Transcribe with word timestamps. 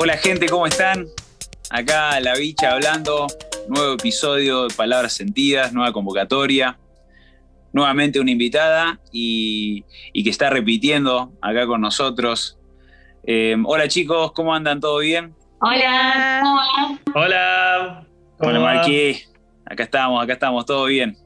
Hola 0.00 0.16
gente, 0.16 0.48
¿cómo 0.48 0.64
están? 0.64 1.08
Acá 1.70 2.20
La 2.20 2.36
Bicha 2.36 2.70
hablando, 2.70 3.26
nuevo 3.66 3.94
episodio 3.94 4.68
de 4.68 4.74
Palabras 4.76 5.12
Sentidas, 5.14 5.72
nueva 5.72 5.92
convocatoria, 5.92 6.78
nuevamente 7.72 8.20
una 8.20 8.30
invitada 8.30 9.00
y, 9.10 9.82
que 10.12 10.30
está 10.30 10.50
repitiendo 10.50 11.32
acá 11.42 11.66
con 11.66 11.80
nosotros. 11.80 12.60
Eh, 13.24 13.56
hola 13.64 13.88
chicos, 13.88 14.30
¿cómo 14.30 14.54
andan? 14.54 14.78
¿Todo 14.78 14.98
bien? 14.98 15.34
Hola. 15.60 16.42
Hola. 17.12 18.06
Hola 18.38 18.60
Marquí, 18.60 19.20
acá 19.64 19.82
estamos, 19.82 20.22
acá 20.22 20.34
estamos, 20.34 20.64
todo 20.64 20.84
bien. 20.84 21.18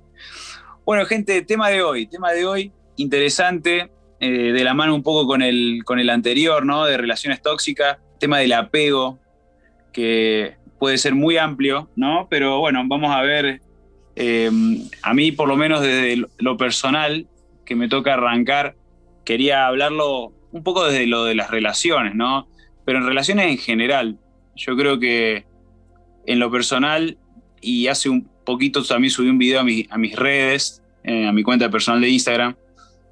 Bueno 0.86 1.04
gente, 1.04 1.42
tema 1.42 1.68
de 1.68 1.82
hoy, 1.82 2.06
tema 2.06 2.32
de 2.32 2.46
hoy 2.46 2.72
interesante, 2.96 3.92
eh, 4.18 4.52
de 4.52 4.64
la 4.64 4.72
mano 4.72 4.94
un 4.94 5.02
poco 5.02 5.26
con 5.26 5.42
el, 5.42 5.82
con 5.84 5.98
el 5.98 6.08
anterior, 6.08 6.64
¿no? 6.64 6.86
De 6.86 6.96
relaciones 6.96 7.42
tóxicas, 7.42 7.98
tema 8.22 8.38
del 8.38 8.52
apego, 8.52 9.18
que 9.92 10.54
puede 10.78 10.96
ser 10.96 11.12
muy 11.12 11.38
amplio, 11.38 11.90
¿no? 11.96 12.28
Pero 12.30 12.60
bueno, 12.60 12.80
vamos 12.86 13.10
a 13.12 13.20
ver, 13.22 13.60
em, 14.14 14.78
a 15.02 15.12
mí 15.12 15.32
por 15.32 15.48
lo 15.48 15.56
menos 15.56 15.80
desde 15.80 16.24
lo 16.38 16.56
personal, 16.56 17.26
que 17.64 17.74
me 17.74 17.88
toca 17.88 18.14
arrancar, 18.14 18.76
quería 19.24 19.66
hablarlo 19.66 20.32
un 20.52 20.62
poco 20.62 20.84
desde 20.84 21.08
lo 21.08 21.24
de 21.24 21.34
las 21.34 21.50
relaciones, 21.50 22.14
¿no? 22.14 22.46
Pero 22.84 22.98
en 22.98 23.06
relaciones 23.06 23.50
en 23.50 23.58
general, 23.58 24.18
yo 24.54 24.76
creo 24.76 25.00
que 25.00 25.44
en 26.24 26.38
lo 26.38 26.48
personal, 26.48 27.18
y 27.60 27.88
hace 27.88 28.08
un 28.08 28.28
poquito 28.44 28.84
también 28.84 29.10
subí 29.10 29.28
un 29.30 29.38
video 29.38 29.58
a, 29.58 29.62
a 29.62 29.98
mis 29.98 30.14
redes, 30.14 30.80
eh, 31.02 31.26
a 31.26 31.32
mi 31.32 31.42
cuenta 31.42 31.68
personal 31.70 32.00
de 32.00 32.08
Instagram, 32.08 32.54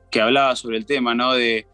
que 0.08 0.20
hablaba 0.20 0.54
sobre 0.54 0.76
el 0.76 0.86
tema, 0.86 1.16
¿no? 1.16 1.34
De, 1.34 1.66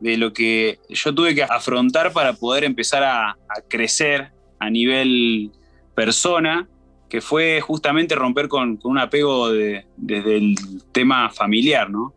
lo 0.00 0.32
que 0.32 0.78
yo 0.88 1.14
tuve 1.14 1.34
que 1.34 1.42
afrontar 1.42 2.12
para 2.12 2.32
poder 2.34 2.64
empezar 2.64 3.02
a, 3.02 3.36
crecer 3.68 4.30
a 4.58 4.70
nivel 4.70 5.50
persona, 5.94 6.68
que 7.08 7.20
fue 7.20 7.60
justamente 7.60 8.14
romper 8.14 8.48
con, 8.48 8.78
un 8.82 8.98
apego 8.98 9.50
desde 9.50 10.36
el 10.36 10.56
tema 10.92 11.30
familiar, 11.30 11.90
¿no? 11.90 12.14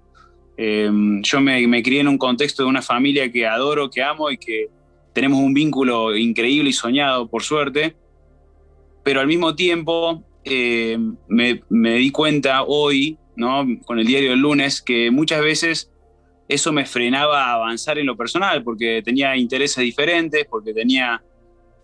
Em, 0.57 1.21
yo 1.23 1.41
me, 1.41 1.65
me, 1.67 1.81
crié 1.81 2.01
en 2.01 2.07
un 2.07 2.17
contexto 2.17 2.63
de 2.63 2.69
una 2.69 2.81
familia 2.81 3.31
que 3.31 3.47
adoro, 3.47 3.89
que 3.89 4.03
amo 4.03 4.29
y 4.29 4.37
que 4.37 4.67
tenemos 5.13 5.39
un 5.39 5.53
vínculo 5.53 6.15
increíble 6.15 6.69
y 6.69 6.73
soñado, 6.73 7.27
por 7.27 7.43
suerte, 7.43 7.95
pero 9.03 9.19
al 9.19 9.27
mismo 9.27 9.55
tiempo 9.55 10.23
eh, 10.43 10.97
me, 11.27 11.61
me, 11.69 11.95
di 11.95 12.11
cuenta 12.11 12.63
hoy 12.63 13.17
con 13.85 13.99
el 13.99 14.05
diario 14.05 14.31
del 14.31 14.39
lunes, 14.39 14.81
que 14.81 15.09
muchas 15.09 15.41
veces 15.41 15.90
eso 16.53 16.71
me 16.71 16.85
frenaba 16.85 17.45
a 17.45 17.53
avanzar 17.53 17.97
en 17.97 18.05
lo 18.05 18.17
personal, 18.17 18.63
porque 18.63 19.01
tenía 19.03 19.35
intereses 19.37 19.83
diferentes, 19.83 20.45
porque 20.49 20.73
tenía, 20.73 21.21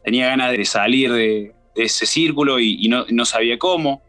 tenía 0.04 0.28
ganas 0.28 0.52
de 0.52 0.66
salir 0.66 1.12
de, 1.12 1.54
ese 1.76 2.06
círculo 2.08 2.60
y, 2.60 2.88
no, 2.88 3.26
sabía 3.26 3.58
cómo. 3.58 4.02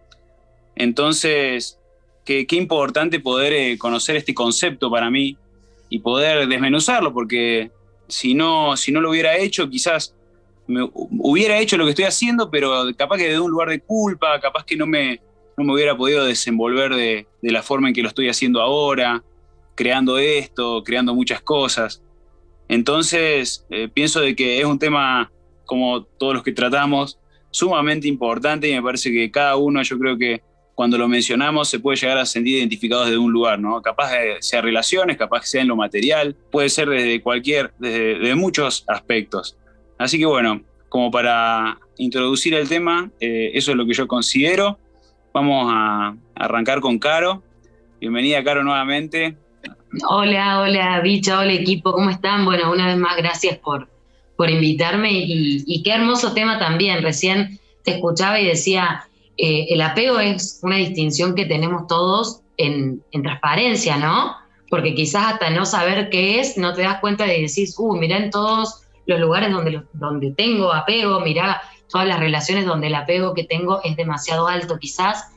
Entonces, 0.75 1.79
qué, 2.25 2.47
importante 2.53 3.21
poder 3.21 3.53
eh, 3.53 3.79
conocer 3.79 4.17
este 4.17 4.35
concepto 4.35 4.91
para 4.91 5.11
mí 5.11 5.37
y 5.91 5.99
poder 5.99 6.49
desmenuzarlo, 6.49 7.13
porque 7.13 7.71
si 8.09 8.35
no, 8.35 8.77
si 8.77 8.91
no 8.91 9.01
lo 9.01 9.11
hubiera 9.11 9.37
hecho, 9.37 9.69
quizás 9.69 10.15
me 10.67 10.89
hubiera 10.93 11.59
hecho 11.59 11.77
lo 11.77 11.85
que 11.85 11.91
estoy 11.91 12.05
haciendo, 12.07 12.51
pero 12.51 12.87
capaz 12.97 13.19
que 13.19 13.29
de 13.29 13.41
un 13.41 13.51
lugar 13.51 13.69
de 13.69 13.81
culpa, 13.81 14.41
capaz 14.41 14.65
que 14.65 14.77
no 14.77 14.87
me, 14.87 15.21
no 15.57 15.65
me 15.65 15.73
hubiera 15.73 15.97
podido 15.97 16.25
desenvolver 16.25 16.95
de, 16.95 17.27
la 17.43 17.63
forma 17.63 17.89
en 17.89 17.95
que 17.95 18.03
lo 18.03 18.09
estoy 18.09 18.29
haciendo 18.29 18.61
ahora, 18.61 19.23
creando 19.79 20.19
esto, 20.19 20.83
creando 20.83 21.15
muchas 21.15 21.41
cosas. 21.41 22.03
Entonces, 22.67 23.65
eh, 23.71 23.89
pienso 23.89 24.21
de 24.21 24.35
que 24.35 24.59
es 24.59 24.65
un 24.65 24.77
tema, 24.77 25.31
como 25.65 26.03
todos 26.03 26.35
los 26.35 26.43
que 26.43 26.51
tratamos, 26.51 27.21
sumamente 27.53 28.09
importante 28.09 28.69
y 28.69 28.75
me 28.75 28.83
parece 28.83 29.13
que 29.13 29.31
cada 29.31 29.55
uno, 29.55 29.81
yo 29.83 29.97
creo 29.97 30.19
que 30.19 30.43
cuando 30.75 30.99
lo 30.99 31.07
mencionamos 31.07 31.69
se 31.69 31.79
puede 31.79 31.97
llegar 31.97 32.19
a 32.19 32.27
sentir 32.27 32.59
identificados 32.59 33.07
desde 33.07 33.19
un 33.19 33.31
lugar, 33.31 33.61
¿no? 33.61 33.81
Capaz 33.81 34.11
de 34.11 34.39
sea 34.41 34.61
relaciones, 34.63 35.17
capaz 35.17 35.43
que 35.43 35.47
sea 35.47 35.63
en 35.63 35.69
lo 35.69 35.77
material, 35.77 36.35
puede 36.51 36.71
ser 36.71 36.89
desde 36.89 37.23
cualquier, 37.23 37.73
desde, 37.79 38.35
muchos 38.35 38.85
aspectos. 38.89 39.57
Así 39.97 40.19
que 40.19 40.27
bueno, 40.27 40.63
como 40.89 41.13
para 41.13 41.79
introducir 41.99 42.53
el 42.55 42.69
tema, 42.69 43.13
eh, 43.21 43.53
eso 43.55 43.71
es 43.71 43.77
lo 43.77 43.87
que 43.87 43.93
yo 43.93 44.09
considero. 44.09 44.77
Vamos 45.33 45.71
a 45.73 46.17
arrancar 46.35 46.81
con 46.81 46.99
Caro. 46.99 47.45
Bienvenida, 48.01 48.43
Caro, 48.43 48.65
nuevamente. 48.65 49.37
Hola, 50.07 50.61
hola, 50.61 51.01
bicha, 51.01 51.39
hola, 51.39 51.53
equipo, 51.55 51.93
¿cómo 51.93 52.11
están? 52.11 52.45
Bueno, 52.45 52.71
una 52.71 52.89
vez 52.89 52.99
más, 52.99 53.17
gracias 53.17 53.57
por, 53.57 53.89
por 54.37 54.51
invitarme 54.51 55.11
y, 55.13 55.83
qué 55.83 55.93
hermoso 55.93 56.35
tema 56.35 56.59
también. 56.59 57.03
Recién 57.03 57.59
te 57.85 57.93
escuchaba 57.93 58.39
y 58.39 58.47
decía, 58.47 59.09
eh, 59.39 59.67
el 59.71 59.81
apego 59.81 60.21
es 60.21 60.61
una 60.63 60.77
distinción 60.77 61.35
que 61.35 61.47
tenemos 61.47 61.87
todos 61.87 62.43
en, 62.59 63.03
transparencia, 63.23 63.97
¿no? 63.97 64.37
Porque 64.69 64.95
quizás 64.95 65.33
hasta 65.33 65.49
no 65.49 65.65
saber 65.65 66.11
qué 66.11 66.39
es, 66.39 66.59
no 66.59 66.75
te 66.75 66.83
das 66.83 67.01
cuenta 67.01 67.25
de 67.25 67.41
decir, 67.41 67.69
uh, 67.79 67.97
mirá 67.97 68.19
en 68.19 68.31
todos 68.31 68.83
los 69.07 69.19
lugares 69.19 69.51
donde, 69.51 69.83
donde 69.95 70.33
tengo 70.33 70.71
apego, 70.71 71.21
mirá 71.21 71.63
todas 71.89 72.07
las 72.07 72.21
relaciones 72.21 72.67
donde 72.67 72.89
el 72.89 72.95
apego 72.95 73.33
que 73.33 73.45
tengo 73.45 73.81
es 73.83 73.97
demasiado 73.97 74.49
alto 74.49 74.79
quizás. 74.79 75.33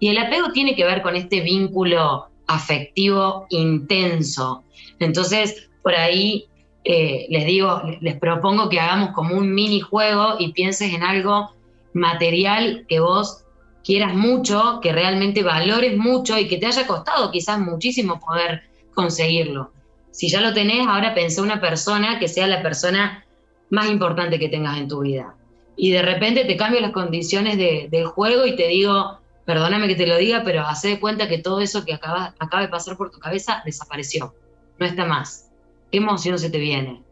Y 0.00 0.08
el 0.08 0.18
apego 0.18 0.50
tiene 0.50 0.74
que 0.74 0.84
ver 0.84 1.02
con 1.02 1.14
este 1.14 1.40
vínculo 1.42 2.31
afectivo 2.54 3.46
intenso. 3.50 4.62
Entonces, 4.98 5.68
por 5.82 5.94
ahí 5.94 6.46
eh, 6.84 7.26
les 7.28 7.46
digo, 7.46 7.82
les 8.00 8.16
propongo 8.18 8.68
que 8.68 8.80
hagamos 8.80 9.10
como 9.10 9.36
un 9.36 9.54
minijuego 9.54 10.36
y 10.38 10.52
pienses 10.52 10.92
en 10.92 11.02
algo 11.02 11.52
material 11.92 12.84
que 12.88 13.00
vos 13.00 13.44
quieras 13.84 14.14
mucho, 14.14 14.80
que 14.82 14.92
realmente 14.92 15.42
valores 15.42 15.96
mucho 15.96 16.38
y 16.38 16.48
que 16.48 16.58
te 16.58 16.66
haya 16.66 16.86
costado 16.86 17.30
quizás 17.30 17.58
muchísimo 17.58 18.20
poder 18.20 18.62
conseguirlo. 18.94 19.72
Si 20.10 20.28
ya 20.28 20.40
lo 20.40 20.52
tenés, 20.52 20.86
ahora 20.86 21.14
pensé 21.14 21.40
una 21.40 21.60
persona 21.60 22.18
que 22.18 22.28
sea 22.28 22.46
la 22.46 22.62
persona 22.62 23.24
más 23.70 23.90
importante 23.90 24.38
que 24.38 24.48
tengas 24.48 24.78
en 24.78 24.88
tu 24.88 25.00
vida 25.00 25.34
y 25.76 25.90
de 25.90 26.02
repente 26.02 26.44
te 26.44 26.56
cambio 26.56 26.80
las 26.80 26.92
condiciones 26.92 27.56
del 27.56 28.04
juego 28.06 28.46
y 28.46 28.56
te 28.56 28.68
digo, 28.68 29.18
perdóname 29.44 29.88
que 29.88 29.96
te 29.96 30.06
lo 30.06 30.16
diga, 30.16 30.42
pero 30.44 30.62
hace 30.62 30.88
de 30.88 31.00
cuenta 31.00 31.28
que 31.28 31.38
todo 31.38 31.60
eso 31.60 31.84
que 31.84 31.94
acaba, 31.94 32.34
de 32.60 32.68
pasar 32.68 32.96
por 32.96 33.10
tu 33.10 33.18
cabeza 33.18 33.62
desapareció, 33.64 34.34
no 34.78 34.86
está 34.86 35.04
más. 35.04 35.50
¿Qué 35.90 35.98
emoción 35.98 36.38
se 36.38 36.50
te 36.50 36.58
viene? 36.58 37.02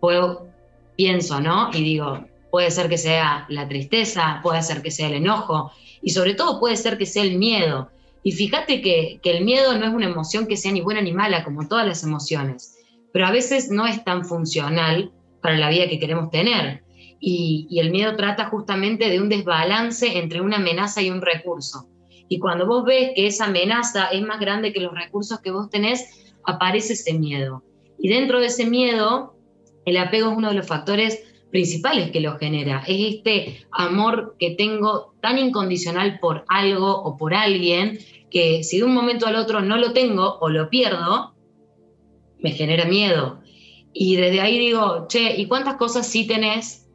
Puedo, 0.00 0.48
pienso, 0.96 1.40
¿no? 1.40 1.70
Y 1.72 1.82
digo, 1.82 2.24
puede 2.50 2.70
ser 2.70 2.88
que 2.88 2.98
sea 2.98 3.46
la 3.48 3.68
tristeza, 3.68 4.40
puede 4.42 4.62
ser 4.62 4.82
que 4.82 4.90
sea 4.90 5.08
el 5.08 5.14
enojo 5.14 5.72
y 6.02 6.10
sobre 6.10 6.34
todo 6.34 6.58
puede 6.58 6.76
ser 6.76 6.98
que 6.98 7.06
sea 7.06 7.22
el 7.22 7.38
miedo. 7.38 7.90
Y 8.22 8.32
fíjate 8.32 8.82
que, 8.82 9.20
que 9.22 9.36
el 9.36 9.44
miedo 9.44 9.78
no 9.78 9.86
es 9.86 9.94
una 9.94 10.06
emoción 10.06 10.46
que 10.46 10.56
sea 10.56 10.72
ni 10.72 10.80
buena 10.80 11.00
ni 11.00 11.12
mala, 11.12 11.44
como 11.44 11.68
todas 11.68 11.86
las 11.86 12.02
emociones, 12.02 12.76
pero 13.12 13.26
a 13.26 13.30
veces 13.30 13.70
no 13.70 13.86
es 13.86 14.02
tan 14.04 14.24
funcional 14.24 15.12
para 15.40 15.56
la 15.56 15.70
vida 15.70 15.88
que 15.88 16.00
queremos 16.00 16.30
tener 16.30 16.82
y, 17.28 17.80
el 17.80 17.90
miedo 17.90 18.14
trata 18.14 18.44
justamente 18.50 19.08
de 19.08 19.20
un 19.20 19.28
desbalance 19.28 20.16
entre 20.16 20.40
una 20.40 20.58
amenaza 20.58 21.02
y 21.02 21.10
un 21.10 21.20
recurso. 21.20 21.88
Y 22.28 22.38
cuando 22.38 22.66
vos 22.68 22.84
ves 22.84 23.10
que 23.16 23.26
esa 23.26 23.46
amenaza 23.46 24.06
es 24.12 24.22
más 24.22 24.38
grande 24.38 24.72
que 24.72 24.78
los 24.78 24.94
recursos 24.94 25.40
que 25.40 25.50
vos 25.50 25.68
tenés, 25.68 26.36
aparece 26.44 26.92
ese 26.92 27.14
miedo. 27.14 27.64
Y 27.98 28.10
dentro 28.10 28.38
de 28.38 28.46
ese 28.46 28.66
miedo, 28.66 29.34
el 29.86 29.96
apego 29.96 30.30
es 30.30 30.36
uno 30.36 30.50
de 30.50 30.54
los 30.54 30.68
factores 30.68 31.24
principales 31.50 32.12
que 32.12 32.20
lo 32.20 32.38
genera. 32.38 32.84
Es 32.86 33.16
este 33.16 33.66
amor 33.72 34.36
que 34.38 34.52
tengo 34.52 35.16
tan 35.20 35.36
incondicional 35.38 36.20
por 36.20 36.44
algo 36.46 36.94
o 36.94 37.16
por 37.16 37.34
alguien 37.34 37.98
que 38.30 38.62
si 38.62 38.78
de 38.78 38.84
un 38.84 38.94
momento 38.94 39.26
al 39.26 39.34
otro 39.34 39.62
no 39.62 39.78
lo 39.78 39.92
tengo 39.92 40.38
o 40.40 40.48
lo 40.48 40.70
pierdo, 40.70 41.34
me 42.38 42.52
genera 42.52 42.84
miedo. 42.84 43.40
Y 43.92 44.14
desde 44.14 44.40
ahí 44.40 44.60
digo, 44.60 45.06
che, 45.08 45.34
¿y 45.36 45.46
cuántas 45.46 45.74
cosas 45.74 46.06
sí 46.06 46.24
tenés 46.28 46.85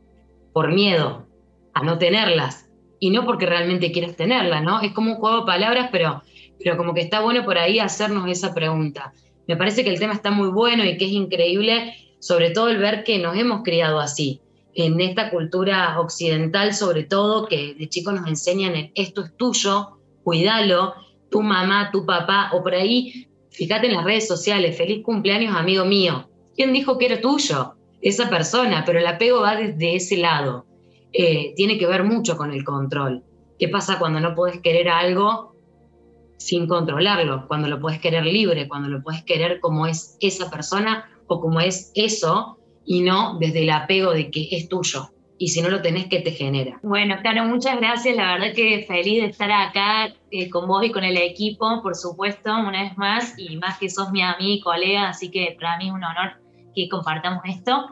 por 0.54 0.72
miedo 0.72 1.28
a 1.74 1.84
no 1.84 1.98
tenerlas 1.98 2.70
y 3.00 3.10
no 3.10 3.26
porque 3.26 3.46
realmente 3.46 3.92
quieras 3.92 4.16
tenerlas, 4.16 4.64
¿no? 4.64 4.82
Es 4.82 4.94
como 4.94 5.12
un 5.12 5.18
juego 5.18 5.42
de 5.42 5.46
palabras, 5.46 5.90
pero, 5.92 6.22
pero 6.60 6.78
como 6.78 6.94
que 6.94 7.02
está 7.02 7.22
bueno 7.22 7.44
por 7.46 7.58
ahí 7.58 7.80
hacernos 7.80 8.30
esa 8.30 8.54
pregunta. 8.54 9.14
Me 9.48 9.58
parece 9.58 9.84
que 9.84 9.90
el 9.90 10.00
tema 10.00 10.14
está 10.14 10.32
muy 10.32 10.50
bueno 10.50 10.86
y 10.86 10.98
que 10.98 11.06
es 11.06 11.12
increíble, 11.12 11.96
sobre 12.20 12.52
todo 12.52 12.70
el 12.70 12.78
ver 12.78 13.04
que 13.04 13.18
nos 13.18 13.36
hemos 13.36 13.64
criado 13.64 14.00
así, 14.00 14.40
en 14.76 15.02
esta 15.02 15.30
cultura 15.32 16.00
occidental 16.00 16.74
sobre 16.74 17.04
todo, 17.04 17.48
que 17.48 17.74
de 17.74 17.90
chicos 17.90 18.14
nos 18.14 18.28
enseñan 18.28 18.92
esto 18.96 19.22
es 19.24 19.36
tuyo, 19.36 19.98
cuídalo, 20.24 20.94
tu 21.30 21.42
mamá, 21.42 21.90
tu 21.92 22.06
papá, 22.06 22.52
o 22.54 22.62
por 22.62 22.76
ahí, 22.76 23.28
fíjate 23.50 23.88
en 23.88 23.96
las 23.96 24.04
redes 24.04 24.28
sociales, 24.28 24.78
feliz 24.78 25.04
cumpleaños 25.04 25.56
amigo 25.56 25.86
mío. 25.86 26.30
¿Quién 26.56 26.74
dijo 26.74 26.98
que 26.98 27.08
era 27.08 27.22
tuyo? 27.22 27.76
Esa 28.02 28.30
persona, 28.30 28.84
pero 28.86 29.00
el 29.00 29.08
apego 29.08 29.42
va 29.42 29.56
desde 29.56 29.96
ese 29.96 30.18
lado. 30.18 30.66
Eh, 31.14 31.54
tiene 31.56 31.78
que 31.78 31.88
ver 31.88 32.04
mucho 32.04 32.38
con 32.38 32.52
el 32.52 32.64
control. 32.64 33.24
¿Qué 33.60 33.68
pasa 33.68 34.00
cuando 34.00 34.20
no 34.20 34.34
puedes 34.34 34.60
querer 34.62 34.90
algo 34.90 35.56
sin 36.38 36.68
controlarlo? 36.68 37.48
Cuando 37.48 37.68
lo 37.68 37.80
puedes 37.80 38.00
querer 38.00 38.26
libre, 38.26 38.68
cuando 38.68 38.90
lo 38.90 39.04
puedes 39.04 39.24
querer 39.24 39.60
como 39.60 39.86
es 39.86 40.18
esa 40.20 40.50
persona 40.50 41.10
o 41.28 41.40
como 41.40 41.60
es 41.60 41.92
eso 41.96 42.58
y 42.86 43.02
no 43.02 43.38
desde 43.40 43.64
el 43.64 43.70
apego 43.70 44.12
de 44.12 44.32
que 44.32 44.48
es 44.52 44.68
tuyo. 44.68 45.12
Y 45.38 45.48
si 45.48 45.62
no 45.62 45.70
lo 45.70 45.82
tenés, 45.82 46.06
¿qué 46.06 46.20
te 46.20 46.32
genera? 46.32 46.80
Bueno, 46.84 47.18
claro, 47.22 47.46
muchas 47.46 47.78
gracias. 47.78 48.16
La 48.16 48.34
verdad 48.34 48.54
que 48.56 48.86
feliz 48.88 49.22
de 49.22 49.30
estar 49.30 49.52
acá 49.52 50.14
eh, 50.30 50.50
con 50.52 50.68
vos 50.68 50.86
y 50.86 50.92
con 50.92 51.04
el 51.04 51.18
equipo, 51.18 51.82
por 51.82 51.96
supuesto, 51.96 52.52
una 52.52 52.84
vez 52.84 52.96
más, 52.96 53.34
y 53.38 53.58
más 53.58 53.80
que 53.80 53.90
sos 53.90 54.12
mi 54.12 54.22
amiga 54.22 54.54
y 54.54 54.62
colega, 54.62 55.10
así 55.10 55.32
que 55.32 55.58
para 55.60 55.78
mí 55.78 55.88
es 55.88 55.94
un 55.94 56.04
honor 56.04 56.42
que 56.76 56.90
compartamos 56.90 57.44
esto. 57.46 57.88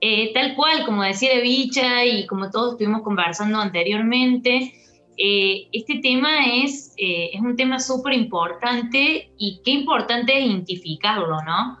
Eh, 0.00 0.32
tal 0.32 0.54
cual, 0.54 0.84
como 0.86 1.02
decía 1.02 1.40
Bicha 1.40 2.04
y 2.04 2.26
como 2.26 2.50
todos 2.50 2.72
estuvimos 2.72 3.02
conversando 3.02 3.58
anteriormente, 3.58 4.72
eh, 5.16 5.68
este 5.72 6.00
tema 6.00 6.46
es, 6.62 6.94
es 6.96 7.40
un 7.40 7.54
tema 7.56 7.78
súper 7.78 8.14
importante 8.14 9.30
y 9.36 9.60
qué 9.64 9.72
importante 9.72 10.38
es 10.38 10.46
identificarlo, 10.46 11.42
¿no? 11.42 11.80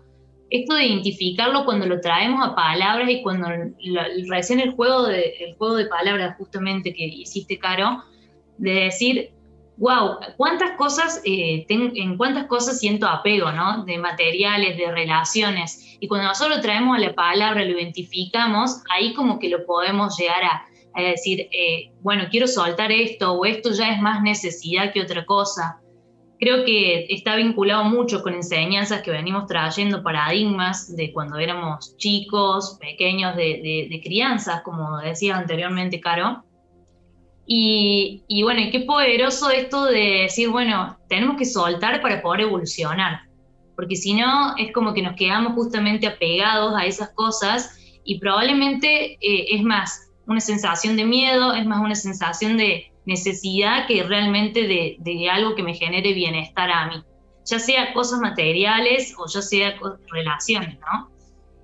esto 0.50 0.74
de 0.74 0.86
identificarlo 0.86 1.64
cuando 1.64 1.86
lo 1.86 2.00
traemos 2.00 2.46
a 2.46 2.54
palabras 2.54 3.08
y 3.08 3.22
cuando 3.22 3.48
recién 4.28 4.60
el 4.60 4.72
juego, 4.72 5.06
el 5.06 5.54
juego 5.56 5.76
de 5.76 5.86
palabras 5.86 6.36
justamente 6.36 6.92
que 6.92 7.04
hiciste, 7.06 7.58
Caro, 7.58 8.02
de 8.58 8.72
decir, 8.72 9.30
wow, 9.80 10.18
cuántas 10.36 10.76
cosas, 10.76 11.20
eh, 11.24 11.66
en 11.68 12.16
cuántas 12.16 12.46
cosas 12.46 12.78
siento 12.78 13.08
apego, 13.08 13.50
¿no? 13.50 13.84
De 13.84 13.98
materiales, 13.98 14.76
de 14.76 14.92
relaciones. 14.92 15.96
Y 15.98 16.06
cuando 16.06 16.28
nosotros 16.28 16.58
lo 16.58 16.62
traemos 16.62 16.96
a 16.96 17.00
la 17.00 17.14
palabra, 17.14 17.64
lo 17.64 17.76
identificamos, 17.76 18.82
ahí 18.90 19.12
como 19.14 19.40
que 19.40 19.48
lo 19.48 19.66
podemos 19.66 20.16
llegar 20.16 20.44
a, 20.44 20.66
decir, 21.02 21.48
eh, 21.50 21.92
bueno, 22.02 22.24
quiero 22.30 22.46
soltar 22.46 22.92
esto 22.92 23.32
o 23.32 23.44
esto 23.44 23.72
ya 23.72 23.90
es 23.92 24.02
más 24.02 24.22
necesidad 24.22 24.92
que 24.92 25.00
otra 25.00 25.24
cosa 25.24 25.80
creo 26.40 26.64
que 26.64 27.06
está 27.10 27.36
vinculado 27.36 27.84
mucho 27.84 28.22
con 28.22 28.34
enseñanzas 28.34 29.02
que 29.02 29.10
venimos 29.10 29.46
trayendo, 29.46 30.02
paradigmas 30.02 30.96
de 30.96 31.12
cuando 31.12 31.38
éramos 31.38 31.96
chicos, 31.98 32.78
pequeños, 32.80 33.36
de, 33.36 34.00
crianzas, 34.02 34.62
como 34.62 34.98
decía 34.98 35.36
anteriormente 35.36 36.00
Caro. 36.00 36.42
Y, 37.52 38.22
y, 38.28 38.44
bueno, 38.44 38.60
y 38.60 38.70
qué 38.70 38.80
poderoso 38.80 39.50
esto 39.50 39.86
de 39.86 40.22
decir, 40.22 40.50
bueno, 40.50 40.96
tenemos 41.08 41.36
que 41.36 41.44
soltar 41.44 42.00
para 42.00 42.22
poder 42.22 42.42
evolucionar, 42.42 43.22
porque 43.74 43.96
si 43.96 44.14
no 44.14 44.56
es 44.56 44.72
como 44.72 44.94
que 44.94 45.02
nos 45.02 45.16
quedamos 45.16 45.54
justamente 45.54 46.06
apegados 46.06 46.74
a 46.76 46.86
esas 46.86 47.10
cosas 47.10 47.76
y 48.04 48.20
probablemente 48.20 49.14
eh, 49.14 49.46
es 49.50 49.64
más 49.64 50.12
una 50.28 50.40
sensación 50.40 50.96
de 50.96 51.04
miedo, 51.04 51.52
es 51.52 51.66
más 51.66 51.80
una 51.80 51.96
sensación 51.96 52.56
de, 52.56 52.90
necesidad 53.04 53.88
que 53.88 54.02
realmente 54.04 54.68
de, 54.68 55.30
algo 55.30 55.56
que 55.56 55.64
me 55.64 55.74
genere 55.74 56.12
bienestar 56.12 56.70
a 56.70 56.86
mí, 56.86 57.02
ya 57.44 57.58
sea 57.58 57.92
cosas 57.92 58.20
materiales 58.20 59.14
o 59.18 59.26
ya 59.26 59.42
sea 59.42 59.74
relaciones, 60.12 60.78
¿no? 60.78 61.10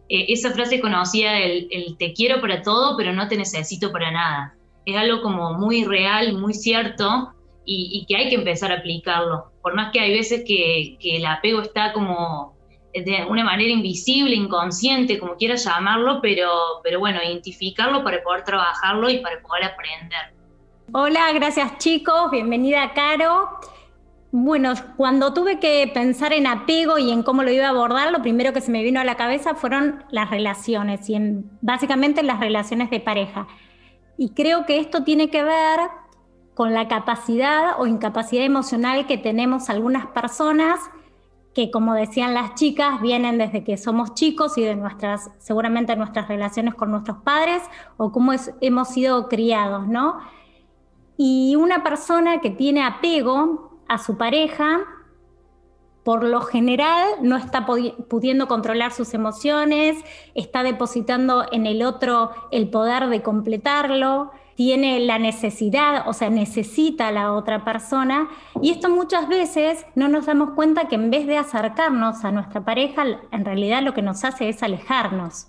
Eh, 0.09 0.27
esa 0.29 0.51
frase 0.53 0.81
conocía, 0.81 1.39
el, 1.39 1.69
el, 1.71 1.97
te 1.99 2.13
quiero 2.13 2.41
para 2.41 2.63
todo, 2.63 2.97
pero 2.97 3.13
no 3.13 3.29
te 3.29 3.37
necesito 3.37 3.93
para 3.93 4.11
nada. 4.11 4.57
Es 4.87 4.97
algo 4.97 5.21
como 5.21 5.55
muy 5.55 5.85
real, 5.85 6.39
muy 6.39 6.55
cierto 6.55 7.35
y, 7.67 8.07
que 8.07 8.17
hay 8.17 8.29
que 8.29 8.37
empezar 8.37 8.71
a 8.71 8.77
aplicarlo. 8.77 9.51
Por 9.61 9.75
más 9.75 9.93
que 9.93 10.01
hay 10.01 10.13
veces 10.13 10.45
que, 10.47 10.97
el 11.01 11.27
apego 11.27 11.61
está 11.61 11.93
como 11.93 12.57
de 12.95 13.27
una 13.29 13.45
manera 13.45 13.71
invisible, 13.71 14.35
inconsciente, 14.35 15.19
como 15.19 15.37
quieras 15.37 15.65
llamarlo, 15.65 16.21
pero, 16.23 16.49
bueno, 16.99 17.19
identificarlo 17.23 18.03
para 18.03 18.23
poder 18.23 18.45
trabajarlo 18.45 19.11
y 19.11 19.19
para 19.19 19.41
poder 19.43 19.65
aprender. 19.65 20.35
Hola, 20.93 21.33
gracias 21.35 21.79
chicos, 21.79 22.31
bienvenida 22.31 22.93
Caro. 22.95 23.59
Bueno, 24.31 24.75
cuando 24.97 25.35
tuve 25.35 25.59
que 25.59 25.91
pensar 25.93 26.33
en 26.33 26.47
apego 26.47 26.99
y 26.99 27.11
en 27.11 27.23
cómo 27.23 27.43
lo 27.43 27.51
iba 27.51 27.67
a 27.67 27.71
abordar, 27.71 28.13
lo 28.13 28.23
primero 28.23 28.53
que 28.53 28.61
se 28.61 28.71
me 28.71 28.83
vino 28.83 29.01
a 29.01 29.05
la 29.05 29.17
cabeza 29.17 29.55
fueron 29.57 30.05
las 30.11 30.31
relaciones 30.31 31.09
y 31.11 31.15
en, 31.17 31.51
básicamente 31.61 32.23
las 32.23 32.39
relaciones 32.39 32.89
de 32.91 33.01
pareja. 33.01 33.49
Y 34.19 34.31
creo 34.31 34.67
que 34.67 34.79
esto 34.79 35.05
tiene 35.05 35.31
que 35.31 35.43
ver 35.43 35.81
con 36.55 36.73
la 36.73 36.89
capacidad 36.89 37.79
o 37.79 37.87
incapacidad 37.87 38.45
emocional 38.45 39.07
que 39.07 39.19
tenemos 39.19 39.69
algunas 39.69 40.07
personas 40.07 40.81
que, 41.55 41.71
como 41.71 41.95
decían 41.95 42.35
las 42.35 42.55
chicas, 42.55 43.01
vienen 43.01 43.39
desde 43.39 43.65
que 43.65 43.77
somos 43.77 44.15
chicos 44.15 44.59
y 44.59 44.63
de 44.63 44.75
nuestras, 44.75 45.31
seguramente 45.39 45.97
nuestras 45.97 46.29
relaciones 46.29 46.75
con 46.75 46.91
nuestros 46.91 47.19
padres 47.19 47.63
o 47.97 48.13
cómo 48.13 48.33
hemos 48.61 48.89
sido 48.89 49.29
criados, 49.29 49.87
¿no? 49.87 50.19
Y 51.17 51.57
una 51.57 51.83
persona 51.83 52.41
que 52.41 52.51
tiene 52.51 52.83
apego 52.83 53.81
a 53.89 53.99
su 53.99 54.17
pareja, 54.19 54.81
por 56.07 56.23
lo 56.23 56.41
general 56.41 57.05
no 57.21 57.37
está 57.37 57.67
pudiendo 57.67 58.47
controlar 58.47 58.93
sus 58.93 59.13
emociones, 59.13 59.97
está 60.37 60.63
depositando 60.63 61.47
en 61.51 61.67
el 61.67 61.83
otro 61.83 62.31
el 62.53 62.71
poder 62.71 63.09
de 63.09 63.23
completarlo, 63.23 64.31
tiene 64.55 65.01
la 65.01 65.19
necesidad, 65.19 66.09
o 66.09 66.13
sea, 66.13 66.31
necesita 66.31 67.09
a 67.09 67.11
la 67.13 67.33
otra 67.33 67.65
persona. 67.65 68.29
Y 68.63 68.71
esto 68.71 68.89
muchas 68.89 69.27
veces 69.27 69.85
no 69.97 70.07
nos 70.07 70.27
damos 70.27 70.51
cuenta 70.51 70.87
que 70.87 70.95
en 70.95 71.11
vez 71.11 71.27
de 71.27 71.39
acercarnos 71.39 72.25
a 72.25 72.31
nuestra 72.31 72.65
pareja, 72.65 73.03
en 73.33 73.45
realidad 73.45 73.83
lo 73.83 73.93
que 73.93 74.03
nos 74.03 74.23
hace 74.23 74.49
es 74.49 74.63
alejarnos 74.63 75.49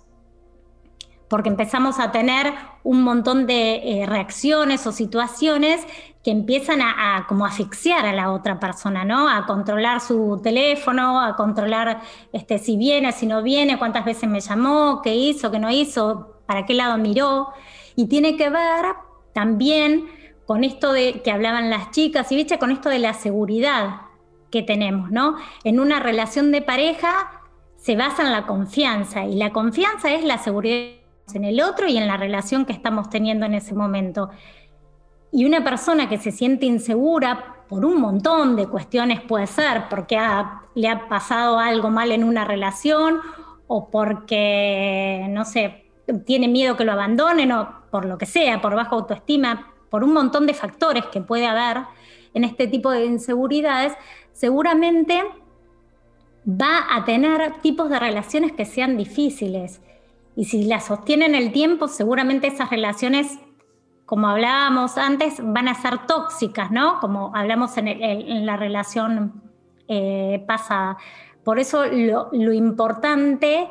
porque 1.28 1.48
empezamos 1.48 2.00
a 2.00 2.10
tener 2.10 2.52
un 2.82 3.02
montón 3.02 3.46
de 3.46 3.76
eh, 4.02 4.06
reacciones 4.06 4.86
o 4.86 4.92
situaciones 4.92 5.86
que 6.24 6.30
empiezan 6.30 6.80
a, 6.82 7.26
como 7.28 7.46
asfixiar 7.46 8.06
a 8.06 8.12
la 8.12 8.32
otra 8.32 8.58
persona, 8.58 9.04
¿no? 9.04 9.28
A 9.28 9.46
controlar 9.46 10.00
su 10.00 10.40
teléfono, 10.42 11.20
a 11.20 11.36
controlar 11.36 12.00
este, 12.32 12.58
si 12.58 12.76
viene, 12.76 13.12
si 13.12 13.26
no 13.26 13.42
viene, 13.42 13.78
cuántas 13.78 14.04
veces 14.04 14.28
me 14.28 14.40
llamó, 14.40 15.00
qué 15.02 15.14
hizo, 15.14 15.50
qué 15.50 15.58
no 15.58 15.70
hizo, 15.70 16.42
para 16.46 16.66
qué 16.66 16.74
lado 16.74 16.98
miró. 16.98 17.48
Y 17.94 18.06
tiene 18.06 18.36
que 18.36 18.50
ver 18.50 18.86
también 19.32 20.06
con 20.46 20.64
esto 20.64 20.92
de 20.92 21.20
que 21.22 21.30
hablaban 21.30 21.70
las 21.70 21.90
chicas 21.90 22.30
y 22.32 22.36
viste, 22.36 22.58
con 22.58 22.70
esto 22.70 22.88
de 22.88 22.98
la 22.98 23.14
seguridad 23.14 24.02
que 24.50 24.62
tenemos, 24.62 25.10
¿no? 25.10 25.36
En 25.62 25.78
una 25.78 26.00
relación 26.00 26.52
de 26.52 26.62
pareja 26.62 27.42
se 27.76 27.96
basa 27.96 28.22
en 28.22 28.32
la 28.32 28.46
confianza 28.46 29.24
y 29.24 29.36
la 29.36 29.52
confianza 29.52 30.10
es 30.12 30.24
la 30.24 30.38
seguridad 30.38 31.07
en 31.34 31.44
el 31.44 31.60
otro 31.60 31.86
y 31.86 31.96
en 31.96 32.06
la 32.06 32.16
relación 32.16 32.64
que 32.64 32.72
estamos 32.72 33.10
teniendo 33.10 33.46
en 33.46 33.54
ese 33.54 33.74
momento. 33.74 34.30
Y 35.30 35.44
una 35.44 35.62
persona 35.62 36.08
que 36.08 36.18
se 36.18 36.30
siente 36.30 36.66
insegura 36.66 37.56
por 37.68 37.84
un 37.84 38.00
montón 38.00 38.56
de 38.56 38.66
cuestiones 38.66 39.20
puede 39.20 39.46
ser, 39.46 39.84
porque 39.90 40.18
le 40.74 40.88
ha 40.88 41.08
pasado 41.08 41.58
algo 41.58 41.90
mal 41.90 42.12
en 42.12 42.24
una 42.24 42.44
relación 42.44 43.20
o 43.66 43.90
porque, 43.90 45.26
no 45.30 45.44
sé, 45.44 45.84
tiene 46.24 46.48
miedo 46.48 46.76
que 46.76 46.84
lo 46.84 46.92
abandonen 46.92 47.52
o 47.52 47.68
por 47.90 48.06
lo 48.06 48.16
que 48.16 48.26
sea, 48.26 48.60
por 48.60 48.74
baja 48.74 48.90
autoestima, 48.90 49.74
por 49.90 50.04
un 50.04 50.12
montón 50.12 50.46
de 50.46 50.54
factores 50.54 51.04
que 51.06 51.20
puede 51.20 51.46
haber 51.46 51.84
en 52.34 52.44
este 52.44 52.66
tipo 52.66 52.90
de 52.90 53.04
inseguridades, 53.04 53.92
seguramente 54.32 55.22
va 56.48 56.94
a 56.94 57.04
tener 57.04 57.60
tipos 57.60 57.90
de 57.90 57.98
relaciones 57.98 58.52
que 58.52 58.64
sean 58.64 58.96
difíciles. 58.96 59.82
Y 60.38 60.44
si 60.44 60.62
la 60.62 60.78
sostienen 60.78 61.34
el 61.34 61.50
tiempo, 61.50 61.88
seguramente 61.88 62.46
esas 62.46 62.70
relaciones, 62.70 63.40
como 64.06 64.28
hablábamos 64.28 64.96
antes, 64.96 65.40
van 65.42 65.66
a 65.66 65.74
ser 65.74 66.06
tóxicas, 66.06 66.70
¿no? 66.70 67.00
Como 67.00 67.34
hablamos 67.34 67.76
en, 67.76 68.46
la 68.46 68.56
relación 68.56 69.42
eh, 69.88 70.44
pasada. 70.46 70.96
Por 71.42 71.58
eso 71.58 71.86
lo, 71.86 72.52
importante 72.52 73.66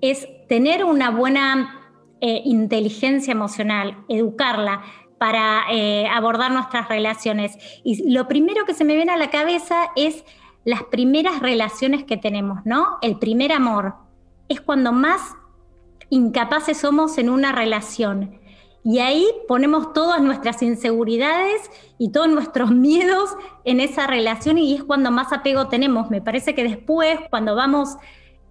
es 0.00 0.26
tener 0.48 0.86
una 0.86 1.10
buena 1.10 1.82
eh, 2.22 2.40
inteligencia 2.46 3.32
emocional, 3.32 3.98
educarla 4.08 4.84
para 5.18 5.64
eh, 5.70 6.08
abordar 6.08 6.50
nuestras 6.50 6.88
relaciones. 6.88 7.58
Y 7.84 8.10
lo 8.10 8.26
primero 8.26 8.64
que 8.64 8.72
se 8.72 8.84
me 8.84 8.96
viene 8.96 9.12
a 9.12 9.18
la 9.18 9.28
cabeza 9.28 9.90
es 9.96 10.24
las 10.64 10.82
primeras 10.84 11.40
relaciones 11.40 12.04
que 12.04 12.16
tenemos, 12.16 12.64
¿no? 12.64 12.96
El 13.02 13.18
primer 13.18 13.52
amor. 13.52 13.96
Es 14.48 14.62
cuando 14.62 14.92
más 14.92 15.36
incapaces 16.10 16.78
somos 16.78 17.18
en 17.18 17.30
una 17.30 17.52
relación. 17.52 18.40
Y 18.84 19.00
ahí 19.00 19.26
ponemos 19.48 19.92
todas 19.92 20.22
nuestras 20.22 20.62
inseguridades 20.62 21.70
y 21.98 22.12
todos 22.12 22.28
nuestros 22.28 22.70
miedos 22.72 23.30
en 23.64 23.80
esa 23.80 24.06
relación 24.06 24.58
y 24.58 24.74
es 24.74 24.84
cuando 24.84 25.10
más 25.10 25.32
apego 25.32 25.68
tenemos. 25.68 26.10
Me 26.10 26.20
parece 26.20 26.54
que 26.54 26.62
después, 26.62 27.18
cuando 27.30 27.56
vamos 27.56 27.96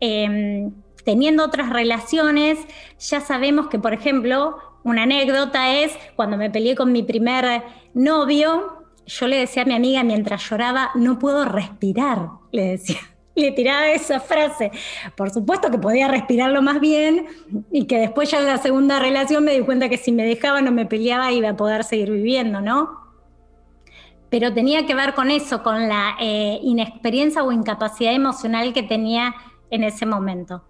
em, 0.01 0.73
teniendo 1.05 1.45
otras 1.45 1.69
relaciones, 1.69 2.59
ya 2.99 3.21
sabemos 3.21 3.67
que, 3.67 3.79
por 3.79 3.93
ejemplo, 3.93 4.57
una 4.83 5.03
anécdota 5.03 5.73
es 5.73 5.97
cuando 6.15 6.35
me 6.37 6.49
peleé 6.49 6.75
con 6.75 6.91
mi 6.91 7.01
primer 7.01 7.63
novio, 7.93 8.83
yo 9.07 9.27
le 9.27 9.37
decía 9.37 9.63
a 9.63 9.65
mi 9.65 9.73
amiga 9.73 10.03
mientras 10.03 10.49
lloraba, 10.49 10.91
no 10.95 11.17
puedo 11.17 11.45
respirar, 11.45 12.29
le 12.51 12.63
decía 12.71 13.14
le 13.41 13.51
tiraba 13.51 13.89
esa 13.89 14.19
frase. 14.19 14.71
Por 15.15 15.29
supuesto 15.29 15.69
que 15.69 15.77
podía 15.77 16.07
respirarlo 16.07 16.61
más 16.61 16.79
bien 16.79 17.27
y 17.71 17.85
que 17.85 17.97
después 17.97 18.31
ya 18.31 18.39
en 18.39 18.47
la 18.47 18.57
segunda 18.57 18.99
relación 18.99 19.43
me 19.43 19.53
di 19.53 19.61
cuenta 19.61 19.89
que 19.89 19.97
si 19.97 20.11
me 20.11 20.23
dejaba 20.23 20.61
no 20.61 20.71
me 20.71 20.85
peleaba 20.85 21.31
iba 21.31 21.49
a 21.49 21.55
poder 21.55 21.83
seguir 21.83 22.11
viviendo, 22.11 22.61
¿no? 22.61 23.05
Pero 24.29 24.53
tenía 24.53 24.85
que 24.85 24.95
ver 24.95 25.13
con 25.13 25.29
eso, 25.31 25.63
con 25.63 25.87
la 25.87 26.17
eh, 26.19 26.59
inexperiencia 26.63 27.43
o 27.43 27.51
incapacidad 27.51 28.13
emocional 28.13 28.73
que 28.73 28.83
tenía 28.83 29.35
en 29.69 29.83
ese 29.83 30.05
momento. 30.05 30.63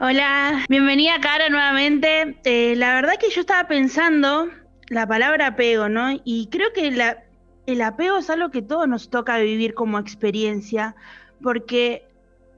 Hola, 0.00 0.64
bienvenida 0.68 1.20
Cara 1.20 1.48
nuevamente. 1.48 2.36
Eh, 2.44 2.74
la 2.76 2.94
verdad 2.94 3.12
que 3.20 3.30
yo 3.30 3.42
estaba 3.42 3.68
pensando 3.68 4.48
la 4.88 5.06
palabra 5.06 5.48
apego, 5.48 5.88
¿no? 5.88 6.20
Y 6.24 6.48
creo 6.50 6.72
que 6.72 6.88
el 7.66 7.82
apego 7.82 8.18
es 8.18 8.28
algo 8.28 8.50
que 8.50 8.62
todos 8.62 8.88
nos 8.88 9.10
toca 9.10 9.38
vivir 9.38 9.74
como 9.74 9.98
experiencia, 9.98 10.96
porque, 11.40 12.08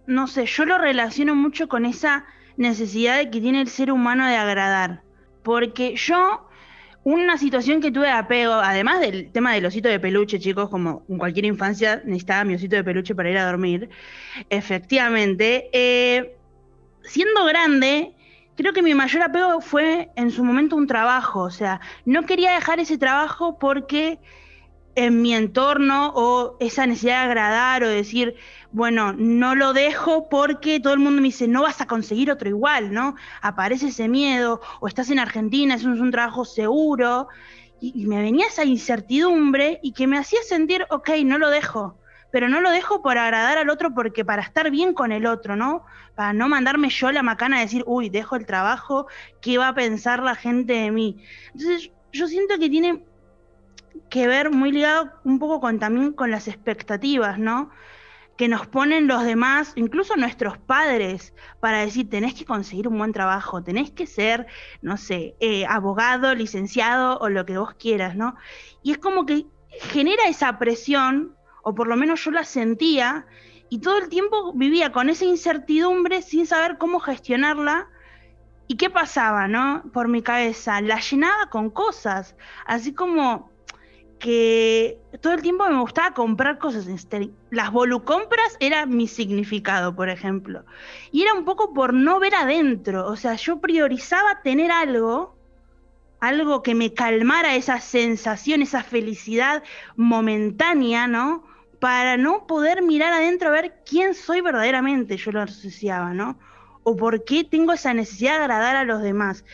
no 0.06 0.26
sé, 0.26 0.46
yo 0.46 0.64
lo 0.64 0.78
relaciono 0.78 1.34
mucho 1.34 1.68
con 1.68 1.84
esa 1.86 2.24
necesidad 2.56 3.30
que 3.30 3.40
tiene 3.40 3.60
el 3.60 3.68
ser 3.68 3.90
humano 3.90 4.26
de 4.26 4.36
agradar. 4.36 5.02
Porque 5.42 5.96
yo, 5.96 6.48
una 7.02 7.38
situación 7.38 7.80
que 7.80 7.90
tuve 7.90 8.06
de 8.06 8.12
apego, 8.12 8.54
además 8.54 9.00
del 9.00 9.30
tema 9.32 9.52
del 9.54 9.66
osito 9.66 9.88
de 9.88 10.00
peluche, 10.00 10.38
chicos, 10.38 10.70
como 10.70 11.02
en 11.08 11.18
cualquier 11.18 11.44
infancia 11.44 12.02
necesitaba 12.04 12.44
mi 12.44 12.54
osito 12.54 12.76
de 12.76 12.84
peluche 12.84 13.14
para 13.14 13.30
ir 13.30 13.38
a 13.38 13.46
dormir, 13.46 13.88
efectivamente, 14.50 15.68
eh, 15.72 16.36
siendo 17.02 17.44
grande, 17.44 18.14
creo 18.56 18.72
que 18.72 18.82
mi 18.82 18.94
mayor 18.94 19.22
apego 19.22 19.60
fue 19.60 20.10
en 20.16 20.30
su 20.30 20.44
momento 20.44 20.76
un 20.76 20.86
trabajo, 20.86 21.40
o 21.40 21.50
sea, 21.50 21.80
no 22.04 22.24
quería 22.24 22.52
dejar 22.52 22.80
ese 22.80 22.98
trabajo 22.98 23.58
porque 23.58 24.18
en 24.96 25.22
mi 25.22 25.34
entorno 25.34 26.12
o 26.14 26.56
esa 26.60 26.86
necesidad 26.86 27.20
de 27.20 27.30
agradar 27.30 27.82
o 27.82 27.88
decir, 27.88 28.36
bueno, 28.72 29.12
no 29.12 29.54
lo 29.54 29.72
dejo 29.72 30.28
porque 30.28 30.80
todo 30.80 30.94
el 30.94 31.00
mundo 31.00 31.20
me 31.20 31.28
dice, 31.28 31.48
no 31.48 31.62
vas 31.62 31.80
a 31.80 31.86
conseguir 31.86 32.30
otro 32.30 32.48
igual, 32.48 32.92
¿no? 32.92 33.14
Aparece 33.42 33.88
ese 33.88 34.08
miedo, 34.08 34.60
o 34.80 34.88
estás 34.88 35.10
en 35.10 35.18
Argentina, 35.18 35.74
eso 35.74 35.92
es 35.92 36.00
un 36.00 36.10
trabajo 36.10 36.44
seguro, 36.44 37.28
y, 37.80 38.02
y 38.02 38.06
me 38.06 38.22
venía 38.22 38.46
esa 38.46 38.64
incertidumbre 38.64 39.80
y 39.82 39.92
que 39.92 40.06
me 40.06 40.18
hacía 40.18 40.42
sentir, 40.42 40.86
ok, 40.90 41.10
no 41.24 41.38
lo 41.38 41.50
dejo, 41.50 41.98
pero 42.34 42.48
no 42.48 42.60
lo 42.60 42.70
dejo 42.70 43.00
por 43.00 43.16
agradar 43.16 43.58
al 43.58 43.70
otro 43.70 43.94
porque 43.94 44.24
para 44.24 44.42
estar 44.42 44.70
bien 44.70 44.92
con 44.92 45.12
el 45.12 45.26
otro, 45.26 45.54
¿no? 45.54 45.84
Para 46.16 46.32
no 46.32 46.48
mandarme 46.48 46.88
yo 46.88 47.12
la 47.12 47.22
macana 47.22 47.58
a 47.58 47.60
decir, 47.60 47.84
uy, 47.86 48.10
dejo 48.10 48.34
el 48.34 48.44
trabajo, 48.46 49.06
¿qué 49.40 49.56
va 49.58 49.68
a 49.68 49.74
pensar 49.74 50.20
la 50.20 50.34
gente 50.34 50.72
de 50.72 50.90
mí? 50.90 51.22
Entonces, 51.52 51.92
yo 52.12 52.26
siento 52.26 52.58
que 52.58 52.68
tiene 52.68 53.04
que 54.10 54.26
ver 54.26 54.50
muy 54.50 54.72
ligado 54.72 55.10
un 55.24 55.38
poco 55.38 55.60
con 55.60 55.78
también 55.78 56.12
con 56.12 56.30
las 56.30 56.48
expectativas, 56.48 57.38
¿no? 57.38 57.70
que 58.36 58.48
nos 58.48 58.66
ponen 58.66 59.06
los 59.06 59.24
demás, 59.24 59.72
incluso 59.76 60.16
nuestros 60.16 60.58
padres, 60.58 61.34
para 61.60 61.80
decir, 61.80 62.10
tenés 62.10 62.34
que 62.34 62.44
conseguir 62.44 62.88
un 62.88 62.98
buen 62.98 63.12
trabajo, 63.12 63.62
tenés 63.62 63.90
que 63.92 64.06
ser, 64.06 64.46
no 64.82 64.96
sé, 64.96 65.36
eh, 65.40 65.66
abogado, 65.66 66.34
licenciado 66.34 67.18
o 67.18 67.28
lo 67.28 67.46
que 67.46 67.58
vos 67.58 67.74
quieras, 67.74 68.16
¿no? 68.16 68.34
Y 68.82 68.92
es 68.92 68.98
como 68.98 69.24
que 69.24 69.46
genera 69.80 70.26
esa 70.26 70.58
presión, 70.58 71.36
o 71.62 71.74
por 71.74 71.86
lo 71.86 71.96
menos 71.96 72.24
yo 72.24 72.32
la 72.32 72.44
sentía, 72.44 73.26
y 73.68 73.78
todo 73.78 73.98
el 73.98 74.08
tiempo 74.08 74.52
vivía 74.54 74.90
con 74.90 75.08
esa 75.08 75.24
incertidumbre 75.24 76.22
sin 76.22 76.46
saber 76.46 76.76
cómo 76.78 77.00
gestionarla. 77.00 77.88
¿Y 78.66 78.76
qué 78.76 78.88
pasaba, 78.88 79.46
no? 79.46 79.82
Por 79.92 80.08
mi 80.08 80.22
cabeza, 80.22 80.80
la 80.80 80.98
llenaba 80.98 81.50
con 81.50 81.70
cosas, 81.70 82.34
así 82.66 82.94
como 82.94 83.50
que 84.24 84.98
todo 85.20 85.34
el 85.34 85.42
tiempo 85.42 85.68
me 85.68 85.78
gustaba 85.78 86.14
comprar 86.14 86.56
cosas. 86.56 86.86
Las 87.50 87.70
volucompras 87.70 88.56
era 88.58 88.86
mi 88.86 89.06
significado, 89.06 89.94
por 89.94 90.08
ejemplo. 90.08 90.64
Y 91.12 91.20
era 91.20 91.34
un 91.34 91.44
poco 91.44 91.74
por 91.74 91.92
no 91.92 92.18
ver 92.20 92.34
adentro. 92.34 93.06
O 93.06 93.16
sea, 93.16 93.34
yo 93.34 93.60
priorizaba 93.60 94.40
tener 94.42 94.70
algo, 94.72 95.36
algo 96.20 96.62
que 96.62 96.74
me 96.74 96.94
calmara 96.94 97.54
esa 97.54 97.80
sensación, 97.80 98.62
esa 98.62 98.82
felicidad 98.82 99.62
momentánea, 99.94 101.06
¿no? 101.06 101.44
Para 101.78 102.16
no 102.16 102.46
poder 102.46 102.80
mirar 102.80 103.12
adentro 103.12 103.50
a 103.50 103.52
ver 103.52 103.82
quién 103.84 104.14
soy 104.14 104.40
verdaderamente, 104.40 105.18
yo 105.18 105.32
lo 105.32 105.42
asociaba, 105.42 106.14
¿no? 106.14 106.38
O 106.82 106.96
por 106.96 107.24
qué 107.24 107.44
tengo 107.44 107.74
esa 107.74 107.92
necesidad 107.92 108.38
de 108.38 108.44
agradar 108.44 108.76
a 108.76 108.84
los 108.84 109.02
demás. 109.02 109.44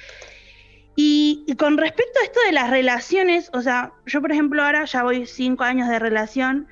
Y, 0.95 1.30
con 1.59 1.77
respecto 1.77 2.19
a 2.21 2.25
esto 2.25 2.41
de 2.47 2.53
las 2.53 2.71
relaciones, 2.71 3.51
o 3.53 3.63
sea, 3.63 3.93
yo 4.07 4.21
por 4.21 4.33
ejemplo 4.33 4.63
ahora 4.63 4.85
ya 4.85 5.03
voy 5.03 5.27
cinco 5.27 5.65
años 5.65 5.89
de 5.89 5.99
relación 5.99 6.69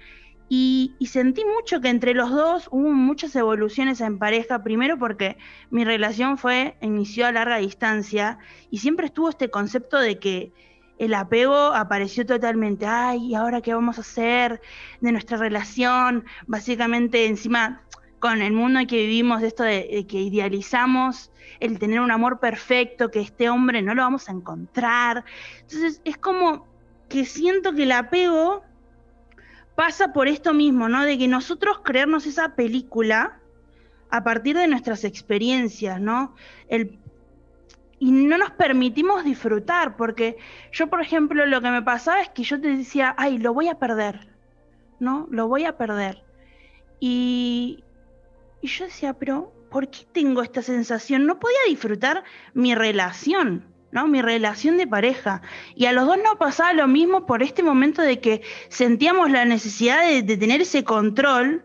y, 0.49 0.95
sentí 1.07 1.45
mucho 1.45 1.81
que 1.81 1.89
entre 1.89 2.15
los 2.15 2.31
dos 2.31 2.69
hubo 2.71 2.91
muchas 2.91 3.37
evoluciones 3.37 4.01
en 4.01 4.19
pareja, 4.19 4.63
primero 4.63 4.99
porque 4.99 5.37
mi 5.71 5.85
relación 5.85 6.39
fue, 6.39 6.77
inició 6.81 7.27
a 7.27 7.33
larga 7.33 7.59
distancia 7.59 8.39
y 8.71 8.79
siempre 8.79 9.07
estuvo 9.07 9.29
este 9.29 9.51
concepto 9.51 9.99
de 9.99 10.19
que 10.19 10.53
el 10.99 11.15
apego 11.15 11.55
apareció 11.55 12.25
totalmente, 12.27 12.87
ay, 12.87 13.27
¿y 13.27 13.35
ahora 13.35 13.61
qué 13.61 13.75
vamos 13.75 13.99
a 13.99 14.01
hacer 14.01 14.61
de 15.01 15.13
nuestra 15.13 15.37
relación? 15.37 16.25
Básicamente 16.47 17.27
encima 17.27 17.83
con 18.19 18.43
el 18.43 18.53
mundo 18.53 18.81
en 18.81 18.87
que 18.87 18.97
vivimos, 18.97 19.41
de 19.41 19.49
esto 19.49 19.63
de, 19.63 20.07
que 20.09 20.19
idealizamos 20.19 21.31
el 21.61 21.79
tener 21.79 22.01
un 22.01 22.11
amor 22.11 22.41
perfecto, 22.41 23.11
que 23.11 23.21
este 23.21 23.49
hombre 23.49 23.83
no 23.83 23.95
lo 23.95 24.03
vamos 24.03 24.29
a 24.29 24.33
encontrar. 24.33 25.25
Entonces 25.61 26.01
es 26.05 26.17
como 26.17 26.67
que 27.09 27.25
siento 27.25 27.75
que 27.75 27.85
el 27.85 27.93
apego 27.93 28.63
pasa 29.75 30.13
por 30.13 30.29
esto 30.29 30.53
mismo, 30.53 30.89
¿no? 30.89 31.05
De 31.05 31.17
que 31.19 31.29
nosotros 31.29 31.81
creernos 31.85 32.27
esa 32.27 32.55
película 32.55 33.41
a 34.11 34.25
partir 34.25 34.57
de 34.57 34.67
nuestras 34.67 35.05
experiencias, 35.05 36.01
¿no? 36.01 36.35
El, 36.69 36.99
y 38.01 38.13
no 38.13 38.39
nos 38.39 38.51
permitimos 38.53 39.25
disfrutar, 39.25 39.97
porque 39.97 40.37
yo, 40.73 40.89
por 40.89 41.01
ejemplo, 41.01 41.47
lo 41.47 41.61
que 41.61 41.71
me 41.71 41.83
pasaba 41.83 42.21
es 42.21 42.29
que 42.29 42.45
yo 42.45 42.61
te 42.61 42.69
decía, 42.69 43.15
ay, 43.19 43.39
lo 43.39 43.53
voy 43.53 43.69
a 43.69 43.79
perder, 43.79 44.29
¿no? 45.01 45.27
Lo 45.31 45.49
voy 45.49 45.65
a 45.65 45.77
perder. 45.77 46.23
Y, 47.01 47.85
y 48.61 48.69
yo 48.69 48.85
decía, 48.85 49.15
pero 49.15 49.53
¿por 49.71 49.89
qué 49.89 50.07
tengo 50.13 50.43
esta 50.43 50.63
sensación? 50.63 51.27
No 51.27 51.39
podía 51.39 51.59
disfrutar 51.69 52.25
mi 52.55 52.75
relación, 52.75 53.67
¿no? 53.93 54.07
Mi 54.09 54.23
relación 54.23 54.77
de 54.77 54.87
pareja. 54.87 55.43
Y 55.75 55.87
a 55.87 55.93
los 55.93 56.07
dos 56.07 56.19
nos 56.19 56.37
pasaba 56.37 56.73
lo 56.73 56.89
mismo 56.89 57.27
por 57.27 57.43
este 57.43 57.63
momento 57.63 58.03
de 58.03 58.21
que 58.21 58.43
sentíamos 58.69 59.31
la 59.31 59.45
necesidad 59.45 60.07
de, 60.07 60.23
de 60.23 60.37
tener 60.37 60.61
ese 60.61 60.85
control. 60.85 61.65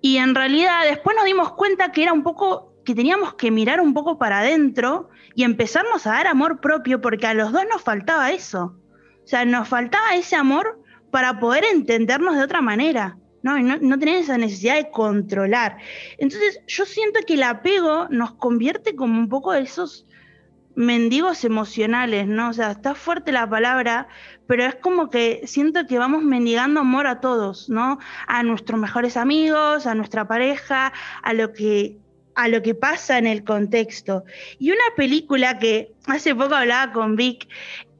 Y 0.00 0.16
en 0.18 0.34
realidad 0.34 0.84
después 0.84 1.16
nos 1.16 1.26
dimos 1.26 1.52
cuenta 1.52 1.92
que 1.92 2.02
era 2.02 2.12
un 2.12 2.22
poco 2.22 2.74
que 2.84 2.94
teníamos 2.94 3.34
que 3.34 3.50
mirar 3.50 3.80
un 3.80 3.94
poco 3.94 4.18
para 4.18 4.40
adentro 4.40 5.08
y 5.34 5.44
empezarnos 5.44 6.06
a 6.06 6.12
dar 6.12 6.26
amor 6.26 6.60
propio, 6.60 7.00
porque 7.00 7.26
a 7.26 7.34
los 7.34 7.50
dos 7.52 7.64
nos 7.70 7.82
faltaba 7.82 8.30
eso. 8.30 8.76
O 9.24 9.26
sea, 9.26 9.44
nos 9.44 9.68
faltaba 9.68 10.14
ese 10.14 10.36
amor 10.36 10.82
para 11.10 11.40
poder 11.40 11.64
entendernos 11.64 12.36
de 12.36 12.42
otra 12.42 12.60
manera. 12.60 13.16
¿No? 13.44 13.60
no, 13.60 13.98
tener 13.98 14.16
esa 14.16 14.38
necesidad 14.38 14.76
de 14.76 14.90
controlar. 14.90 15.76
Entonces, 16.16 16.60
yo 16.66 16.86
siento 16.86 17.20
que 17.26 17.34
el 17.34 17.42
apego 17.42 18.08
nos 18.08 18.32
convierte 18.34 18.96
como 18.96 19.20
un 19.20 19.28
poco 19.28 19.52
esos 19.52 20.06
mendigos 20.74 21.44
emocionales, 21.44 22.26
¿no? 22.26 22.48
O 22.48 22.52
sea, 22.54 22.70
está 22.72 22.94
fuerte 22.94 23.32
la 23.32 23.48
palabra, 23.48 24.08
pero 24.46 24.64
es 24.64 24.74
como 24.76 25.10
que 25.10 25.42
siento 25.44 25.86
que 25.86 25.98
vamos 25.98 26.22
mendigando 26.22 26.80
amor 26.80 27.06
a 27.06 27.20
todos, 27.20 27.68
¿no? 27.68 27.98
A 28.26 28.42
nuestros 28.42 28.80
mejores 28.80 29.18
amigos, 29.18 29.86
a 29.86 29.94
nuestra 29.94 30.26
pareja, 30.26 30.92
a 31.22 31.32
lo 31.34 31.52
que 31.52 31.98
a 32.36 32.48
lo 32.48 32.62
que 32.62 32.74
pasa 32.74 33.18
en 33.18 33.28
el 33.28 33.44
contexto. 33.44 34.24
Y 34.58 34.72
una 34.72 34.82
película 34.96 35.60
que 35.60 35.92
hace 36.06 36.34
poco 36.34 36.56
hablaba 36.56 36.92
con 36.92 37.14
Vic, 37.14 37.46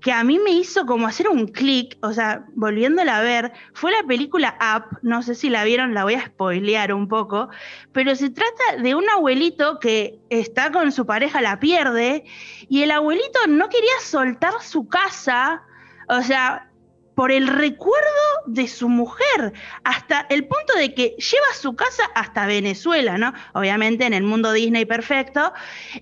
que 0.05 0.13
a 0.13 0.23
mí 0.23 0.39
me 0.39 0.51
hizo 0.51 0.85
como 0.85 1.07
hacer 1.07 1.31
un 1.31 1.47
clic, 1.47 1.97
o 2.03 2.13
sea, 2.13 2.45
volviéndola 2.55 3.17
a 3.17 3.23
ver, 3.23 3.53
fue 3.73 3.91
la 3.91 4.03
película 4.07 4.55
Up, 4.61 4.99
no 5.01 5.23
sé 5.23 5.35
si 5.35 5.49
la 5.49 5.65
vieron, 5.65 5.95
la 5.95 6.05
voy 6.05 6.13
a 6.13 6.27
spoilear 6.27 6.93
un 6.93 7.09
poco, 7.09 7.49
pero 7.93 8.15
se 8.15 8.29
trata 8.29 8.83
de 8.83 8.95
un 8.95 9.09
abuelito 9.09 9.79
que 9.81 10.19
está 10.29 10.71
con 10.71 10.93
su 10.93 11.07
pareja, 11.07 11.41
la 11.41 11.59
pierde, 11.59 12.25
y 12.69 12.83
el 12.83 12.91
abuelito 12.91 13.47
no 13.49 13.71
quería 13.71 13.99
soltar 14.03 14.53
su 14.61 14.89
casa, 14.89 15.63
o 16.11 16.21
sea, 16.21 16.71
por 17.15 17.33
el 17.33 17.47
recuerdo 17.47 18.05
de 18.45 18.69
su 18.69 18.91
mujer, 18.91 19.55
hasta 19.85 20.27
el 20.29 20.47
punto 20.47 20.75
de 20.77 20.93
que 20.93 21.17
lleva 21.17 21.55
su 21.55 21.77
casa 21.77 22.03
hasta 22.15 22.45
Venezuela, 22.45 23.17
¿no? 23.17 23.33
Obviamente 23.55 24.05
en 24.05 24.13
el 24.13 24.25
mundo 24.25 24.53
Disney 24.53 24.85
perfecto. 24.85 25.55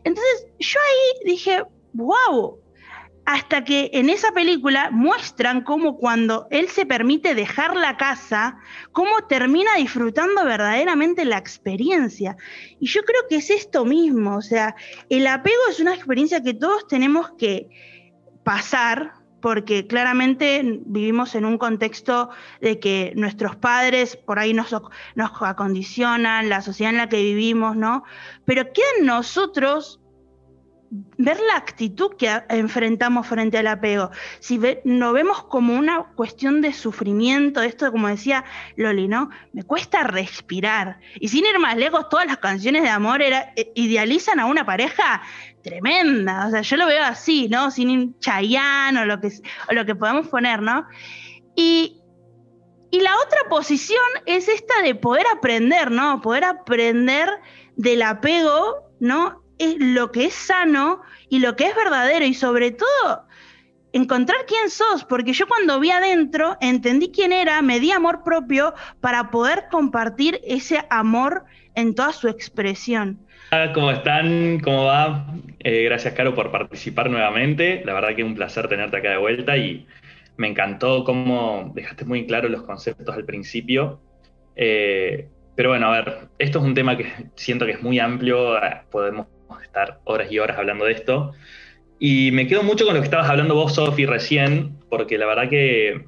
Entonces 0.02 0.48
yo 0.58 0.80
ahí 0.80 1.30
dije, 1.30 1.62
wow, 1.92 2.61
hasta 3.24 3.64
que 3.64 3.90
en 3.92 4.10
esa 4.10 4.32
película 4.32 4.90
muestran 4.90 5.62
cómo 5.62 5.96
cuando 5.96 6.48
él 6.50 6.68
se 6.68 6.86
permite 6.86 7.34
dejar 7.34 7.76
la 7.76 7.96
casa, 7.96 8.58
cómo 8.90 9.26
termina 9.28 9.76
disfrutando 9.76 10.44
verdaderamente 10.44 11.24
la 11.24 11.38
experiencia. 11.38 12.36
Y 12.80 12.86
yo 12.86 13.02
creo 13.02 13.22
que 13.28 13.36
es 13.36 13.50
esto 13.50 13.84
mismo, 13.84 14.36
o 14.36 14.42
sea, 14.42 14.74
el 15.08 15.26
apego 15.26 15.60
es 15.70 15.78
una 15.78 15.94
experiencia 15.94 16.42
que 16.42 16.54
todos 16.54 16.86
tenemos 16.88 17.30
que 17.38 17.68
pasar, 18.42 19.12
porque 19.40 19.86
claramente 19.86 20.80
vivimos 20.86 21.34
en 21.34 21.44
un 21.44 21.58
contexto 21.58 22.30
de 22.60 22.78
que 22.78 23.12
nuestros 23.16 23.56
padres 23.56 24.16
por 24.16 24.38
ahí 24.38 24.54
nos, 24.54 24.72
acondicionan, 25.40 26.48
la 26.48 26.62
sociedad 26.62 26.92
en 26.92 26.98
la 26.98 27.08
que 27.08 27.22
vivimos, 27.22 27.76
¿no? 27.76 28.04
Pero 28.44 28.72
queda 28.72 28.86
en 29.00 29.06
nosotros 29.06 30.01
ver 31.16 31.40
la 31.40 31.56
actitud 31.56 32.16
que 32.18 32.42
enfrentamos 32.50 33.26
frente 33.26 33.56
al 33.56 33.66
apego. 33.66 34.10
Si 34.40 34.60
no 34.84 35.12
vemos 35.14 35.42
como 35.44 35.74
una 35.74 36.04
cuestión 36.14 36.60
de 36.60 36.74
sufrimiento, 36.74 37.62
esto 37.62 37.90
como 37.90 38.08
decía 38.08 38.44
Loli, 38.76 39.08
¿no? 39.08 39.30
Me 39.54 39.62
cuesta 39.62 40.02
respirar. 40.02 40.98
Y 41.18 41.28
sin 41.28 41.46
ir 41.46 41.58
más 41.58 41.78
lejos, 41.78 42.10
todas 42.10 42.26
las 42.26 42.38
canciones 42.38 42.82
de 42.82 42.90
amor 42.90 43.22
eh, 43.22 43.72
idealizan 43.74 44.38
a 44.38 44.44
una 44.44 44.66
pareja 44.66 45.22
tremenda. 45.62 46.46
O 46.48 46.50
sea, 46.50 46.60
yo 46.60 46.76
lo 46.76 46.86
veo 46.86 47.02
así, 47.02 47.48
¿no? 47.48 47.70
Sin 47.70 48.18
Chayanne 48.18 49.00
o 49.00 49.04
lo 49.06 49.18
que, 49.18 49.28
o 49.70 49.72
lo 49.72 49.86
que 49.86 49.94
podamos 49.94 50.28
poner, 50.28 50.60
¿no? 50.60 50.86
Y, 51.56 52.02
y 52.90 53.00
la 53.00 53.16
otra 53.16 53.48
posición 53.48 54.04
es 54.26 54.46
esta 54.48 54.82
de 54.82 54.94
poder 54.94 55.24
aprender, 55.34 55.90
¿no? 55.90 56.20
Poder 56.20 56.44
aprender 56.44 57.30
del 57.76 58.02
apego, 58.02 58.90
¿no? 59.00 59.41
Es 59.64 59.76
lo 59.78 60.12
que 60.12 60.26
es 60.26 60.34
sano 60.34 61.02
y 61.28 61.38
lo 61.38 61.56
que 61.56 61.66
es 61.66 61.76
verdadero 61.76 62.24
y 62.24 62.34
sobre 62.34 62.72
todo 62.72 63.26
encontrar 63.92 64.38
quién 64.46 64.70
sos, 64.70 65.04
porque 65.04 65.32
yo 65.32 65.46
cuando 65.46 65.78
vi 65.78 65.90
adentro 65.90 66.56
entendí 66.60 67.10
quién 67.10 67.32
era, 67.32 67.62
me 67.62 67.78
di 67.78 67.92
amor 67.92 68.22
propio 68.24 68.74
para 69.00 69.30
poder 69.30 69.64
compartir 69.70 70.40
ese 70.44 70.84
amor 70.90 71.44
en 71.74 71.94
toda 71.94 72.12
su 72.12 72.28
expresión. 72.28 73.18
¿Cómo 73.74 73.90
están? 73.90 74.60
¿Cómo 74.60 74.84
va? 74.84 75.26
Eh, 75.58 75.84
gracias, 75.84 76.14
Caro, 76.14 76.34
por 76.34 76.50
participar 76.50 77.10
nuevamente. 77.10 77.82
La 77.84 77.92
verdad 77.92 78.14
que 78.16 78.22
es 78.22 78.26
un 78.26 78.34
placer 78.34 78.66
tenerte 78.66 78.96
acá 78.96 79.10
de 79.10 79.18
vuelta 79.18 79.58
y 79.58 79.86
me 80.38 80.48
encantó 80.48 81.04
cómo 81.04 81.70
dejaste 81.74 82.06
muy 82.06 82.26
claro 82.26 82.48
los 82.48 82.62
conceptos 82.62 83.14
al 83.14 83.26
principio. 83.26 84.00
Eh, 84.56 85.28
pero 85.54 85.68
bueno, 85.68 85.92
a 85.92 86.00
ver, 86.00 86.28
esto 86.38 86.60
es 86.60 86.64
un 86.64 86.74
tema 86.74 86.96
que 86.96 87.12
siento 87.34 87.66
que 87.66 87.72
es 87.72 87.82
muy 87.82 87.98
amplio, 87.98 88.58
podemos 88.90 89.26
estar 89.62 90.00
horas 90.04 90.30
y 90.30 90.38
horas 90.38 90.58
hablando 90.58 90.84
de 90.84 90.92
esto. 90.92 91.32
Y 91.98 92.30
me 92.32 92.46
quedo 92.46 92.62
mucho 92.62 92.84
con 92.84 92.94
lo 92.94 93.00
que 93.00 93.04
estabas 93.04 93.28
hablando 93.28 93.54
vos, 93.54 93.74
Sofi, 93.74 94.06
recién, 94.06 94.76
porque 94.90 95.18
la 95.18 95.26
verdad 95.26 95.48
que, 95.48 96.04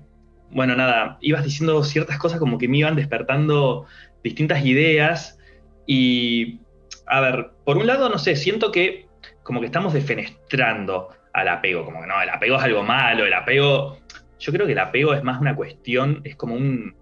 bueno, 0.51 0.75
nada, 0.75 1.19
ibas 1.21 1.45
diciendo 1.45 1.83
ciertas 1.85 2.19
cosas 2.19 2.39
como 2.39 2.59
que 2.59 2.69
me 2.69 2.79
iban 2.79 2.97
despertando 2.97 3.87
distintas 4.23 4.65
ideas. 4.65 5.39
Y, 5.87 6.61
a 7.07 7.21
ver, 7.21 7.51
por 7.65 7.77
un 7.77 7.87
lado, 7.87 8.09
no 8.09 8.19
sé, 8.19 8.37
siento 8.37 8.73
que 8.73 9.07
como 9.43 9.61
que 9.61 9.67
estamos 9.67 9.93
defenestrando 9.93 11.11
al 11.33 11.49
apego, 11.49 11.85
como 11.85 12.01
que 12.01 12.07
no, 12.07 12.21
el 12.21 12.31
apego 12.31 12.57
es 12.57 12.63
algo 12.65 12.83
malo, 12.83 13.27
el 13.27 13.35
apego, 13.35 13.99
yo 14.39 14.53
creo 14.53 14.67
que 14.67 14.73
el 14.73 14.79
apego 14.79 15.15
es 15.15 15.23
más 15.23 15.41
una 15.41 15.55
cuestión, 15.55 16.23
es 16.25 16.37
como 16.37 16.55
un, 16.55 16.95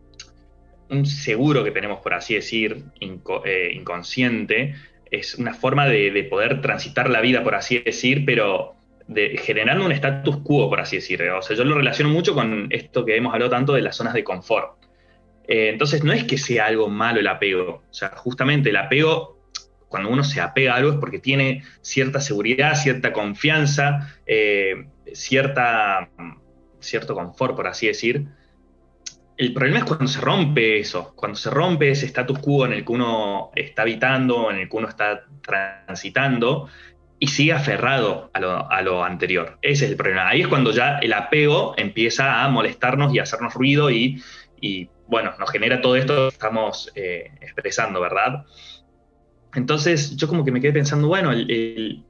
un 0.90 1.06
seguro 1.06 1.64
que 1.64 1.70
tenemos, 1.70 2.00
por 2.00 2.14
así 2.14 2.34
decir, 2.34 2.84
eh, 3.00 3.70
inconsciente, 3.74 4.74
es 5.12 5.34
una 5.34 5.52
forma 5.52 5.86
de, 5.86 6.26
poder 6.28 6.62
transitar 6.62 7.10
la 7.10 7.20
vida, 7.20 7.44
por 7.44 7.54
así 7.54 7.78
decir, 7.78 8.24
pero 8.24 8.74
de, 9.06 9.36
generando 9.36 9.84
un 9.84 9.92
status 9.92 10.38
quo, 10.38 10.70
por 10.70 10.80
así 10.80 10.96
decir. 10.96 11.22
O 11.30 11.42
sea, 11.42 11.54
yo 11.54 11.64
lo 11.64 11.76
relaciono 11.76 12.10
mucho 12.10 12.34
con 12.34 12.66
esto 12.70 13.04
que 13.04 13.14
hemos 13.14 13.34
hablado 13.34 13.50
tanto 13.50 13.74
de 13.74 13.82
las 13.82 13.94
zonas 13.94 14.14
de 14.14 14.24
confort. 14.24 14.82
Eh, 15.46 15.68
entonces, 15.68 16.02
no 16.02 16.12
es 16.14 16.24
que 16.24 16.38
sea 16.38 16.66
algo 16.66 16.88
malo 16.88 17.20
el 17.20 17.26
apego. 17.26 17.82
O 17.90 17.94
sea, 17.94 18.08
justamente 18.16 18.70
el 18.70 18.76
apego, 18.76 19.38
cuando 19.88 20.08
uno 20.08 20.24
se 20.24 20.40
apega 20.40 20.72
a 20.72 20.76
algo 20.76 20.92
es 20.92 20.96
porque 20.96 21.18
tiene 21.18 21.62
cierta 21.82 22.18
seguridad, 22.18 22.74
cierta 22.74 23.12
confianza, 23.12 24.16
eh, 24.24 24.86
cierta, 25.12 26.08
cierto 26.80 27.14
confort, 27.14 27.54
por 27.54 27.66
así 27.66 27.86
decir. 27.86 28.28
El 29.36 29.52
problema 29.52 29.78
es 29.78 29.84
cuando 29.84 30.06
se 30.06 30.20
rompe 30.20 30.78
eso, 30.78 31.14
cuando 31.16 31.36
se 31.36 31.50
rompe 31.50 31.90
ese 31.90 32.06
status 32.06 32.38
quo 32.38 32.66
en 32.66 32.74
el 32.74 32.84
que 32.84 32.92
uno 32.92 33.50
está 33.54 33.82
habitando, 33.82 34.50
en 34.50 34.58
el 34.58 34.68
que 34.68 34.76
uno 34.76 34.88
está 34.88 35.24
transitando, 35.42 36.68
y 37.22 37.28
sigue 37.28 37.52
aferrado 37.52 38.30
a 38.34 38.82
lo, 38.82 39.04
anterior. 39.04 39.56
Ese 39.62 39.84
es 39.84 39.92
el 39.92 39.96
problema. 39.96 40.28
Ahí 40.28 40.40
es 40.40 40.48
cuando 40.48 40.72
ya 40.72 40.98
el 40.98 41.12
apego 41.12 41.72
empieza 41.76 42.42
a 42.42 42.48
molestarnos 42.48 43.14
y 43.14 43.20
a 43.20 43.22
hacernos 43.22 43.54
ruido 43.54 43.90
y, 43.90 44.20
bueno, 45.06 45.32
nos 45.38 45.48
genera 45.50 45.80
todo 45.80 45.94
esto 45.94 46.28
que 46.28 46.34
estamos 46.34 46.90
eh, 46.96 47.30
expresando, 47.40 48.00
¿verdad? 48.00 48.44
Entonces 49.54 50.16
yo 50.16 50.26
como 50.26 50.44
que 50.44 50.50
me 50.50 50.60
quedé 50.60 50.72
pensando, 50.72 51.06
bueno, 51.06 51.30
el, 51.30 52.04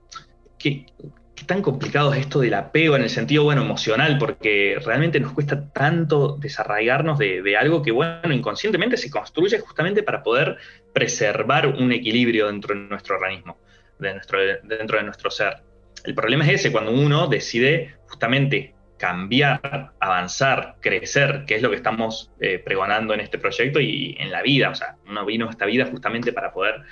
tan 1.47 1.63
complicado 1.63 2.13
es 2.13 2.21
esto 2.21 2.41
del 2.41 2.55
apego 2.55 2.97
en 2.97 3.03
el 3.03 3.11
sentido, 3.11 3.45
bueno, 3.45 3.63
emocional, 3.63 4.19
porque 4.19 4.79
realmente 4.85 5.21
nos 5.21 5.33
cuesta 5.33 5.71
tanto 5.73 6.37
desarraigarnos 6.39 7.19
de, 7.19 7.57
algo 7.57 7.83
que, 7.83 7.91
bueno, 7.91 8.33
inconscientemente 8.33 8.97
se 8.97 9.11
construye 9.11 9.59
justamente 9.61 10.03
para 10.03 10.23
poder 10.23 10.57
preservar 10.93 11.67
un 11.67 11.93
equilibrio 11.93 12.47
dentro 12.49 12.75
de 12.75 12.81
nuestro 12.83 13.17
organismo, 13.17 13.59
de 13.99 14.15
nuestro, 14.15 14.39
dentro 14.63 14.99
de 14.99 15.05
nuestro 15.05 15.31
ser. 15.31 15.63
El 16.05 16.15
problema 16.15 16.45
es 16.45 16.61
ese, 16.61 16.73
cuando 16.73 16.93
uno 16.93 17.29
decide 17.29 17.97
justamente 18.09 18.75
cambiar, 19.03 19.95
avanzar, 19.99 20.77
crecer, 20.81 21.43
que 21.45 21.57
es 21.57 21.63
lo 21.63 21.71
que 21.71 21.75
estamos 21.75 22.31
eh, 22.39 22.61
pregonando 22.61 23.13
en 23.15 23.19
este 23.19 23.37
proyecto 23.37 23.81
y 23.81 24.15
en 24.21 24.31
la 24.31 24.43
vida. 24.43 24.71
O 24.71 24.77
sea, 24.77 24.97
uno 25.09 25.27
vino 25.27 25.49
a 25.49 25.51
esta 25.51 25.67
vida 25.67 25.87
justamente 25.87 26.33
para 26.33 26.53
poder 26.53 26.83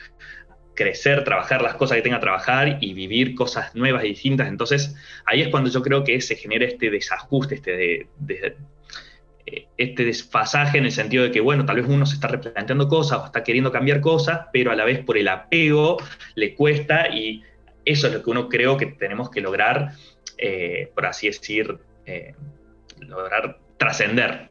crecer, 0.80 1.24
trabajar 1.24 1.60
las 1.60 1.74
cosas 1.74 1.96
que 1.96 2.02
tenga 2.02 2.16
que 2.16 2.22
trabajar 2.22 2.78
y 2.80 2.94
vivir 2.94 3.34
cosas 3.34 3.74
nuevas 3.74 4.02
y 4.04 4.08
distintas. 4.08 4.48
Entonces, 4.48 4.96
ahí 5.26 5.42
es 5.42 5.48
cuando 5.48 5.68
yo 5.68 5.82
creo 5.82 6.04
que 6.04 6.18
se 6.22 6.36
genera 6.36 6.64
este 6.64 6.90
desajuste, 6.90 7.56
este, 7.56 8.08
eh, 9.46 9.66
este 9.76 10.04
desfasaje 10.06 10.78
en 10.78 10.86
el 10.86 10.92
sentido 10.92 11.24
de 11.24 11.32
que, 11.32 11.40
bueno, 11.40 11.66
tal 11.66 11.76
vez 11.76 11.84
uno 11.86 12.06
se 12.06 12.14
está 12.14 12.28
replanteando 12.28 12.88
cosas 12.88 13.18
o 13.18 13.26
está 13.26 13.44
queriendo 13.44 13.70
cambiar 13.70 14.00
cosas, 14.00 14.46
pero 14.54 14.70
a 14.70 14.74
la 14.74 14.86
vez 14.86 15.04
por 15.04 15.18
el 15.18 15.28
apego 15.28 15.98
le 16.34 16.54
cuesta 16.54 17.08
y 17.14 17.42
eso 17.84 18.06
es 18.06 18.14
lo 18.14 18.22
que 18.22 18.30
uno 18.30 18.48
creo 18.48 18.78
que 18.78 18.86
tenemos 18.86 19.28
que 19.28 19.42
lograr, 19.42 19.92
eh, 20.38 20.90
por 20.94 21.04
así 21.04 21.26
decir, 21.26 21.76
eh, 22.06 22.32
lograr 23.00 23.58
trascender. 23.76 24.48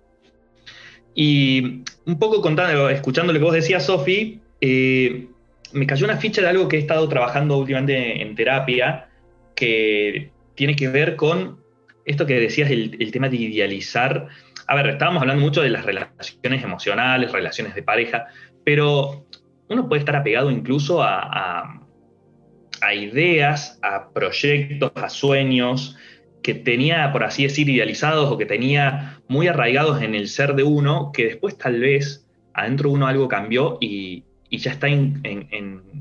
Y 1.15 1.81
un 2.05 2.19
poco 2.19 2.39
contando, 2.39 2.87
escuchando 2.89 3.33
lo 3.33 3.39
que 3.39 3.45
vos 3.45 3.53
decías, 3.55 3.87
Sofi, 3.87 4.39
me 5.73 5.85
cayó 5.85 6.05
una 6.05 6.17
ficha 6.17 6.41
de 6.41 6.49
algo 6.49 6.67
que 6.67 6.77
he 6.77 6.79
estado 6.79 7.07
trabajando 7.07 7.57
últimamente 7.57 8.21
en 8.21 8.35
terapia, 8.35 9.09
que 9.55 10.31
tiene 10.55 10.75
que 10.75 10.87
ver 10.87 11.15
con 11.15 11.59
esto 12.05 12.25
que 12.25 12.39
decías, 12.39 12.71
el, 12.71 13.11
tema 13.11 13.29
de 13.29 13.37
idealizar. 13.37 14.27
A 14.67 14.75
ver, 14.75 14.87
estábamos 14.87 15.21
hablando 15.21 15.43
mucho 15.43 15.61
de 15.61 15.69
las 15.69 15.85
relaciones 15.85 16.63
emocionales, 16.63 17.31
relaciones 17.31 17.75
de 17.75 17.83
pareja, 17.83 18.27
pero 18.63 19.25
uno 19.67 19.87
puede 19.87 19.99
estar 19.99 20.15
apegado 20.15 20.49
incluso 20.49 21.03
a, 21.03 21.81
a 22.81 22.93
ideas, 22.93 23.79
a 23.83 24.09
proyectos, 24.09 24.91
a 24.95 25.09
sueños 25.09 25.95
que 26.41 26.55
tenía, 26.55 27.11
por 27.11 27.23
así 27.23 27.43
decir, 27.43 27.69
idealizados 27.69 28.31
o 28.31 28.37
que 28.37 28.45
tenía 28.45 29.21
muy 29.27 29.47
arraigados 29.47 30.01
en 30.01 30.15
el 30.15 30.27
ser 30.29 30.55
de 30.55 30.63
uno, 30.63 31.11
que 31.13 31.25
después 31.25 31.57
tal 31.57 31.79
vez 31.79 32.25
adentro 32.53 32.89
de 32.89 32.95
uno 32.95 33.07
algo 33.07 33.27
cambió 33.27 33.77
y, 33.81 34.23
y 34.49 34.57
ya 34.57 34.71
está 34.71 34.87
en, 34.87 35.21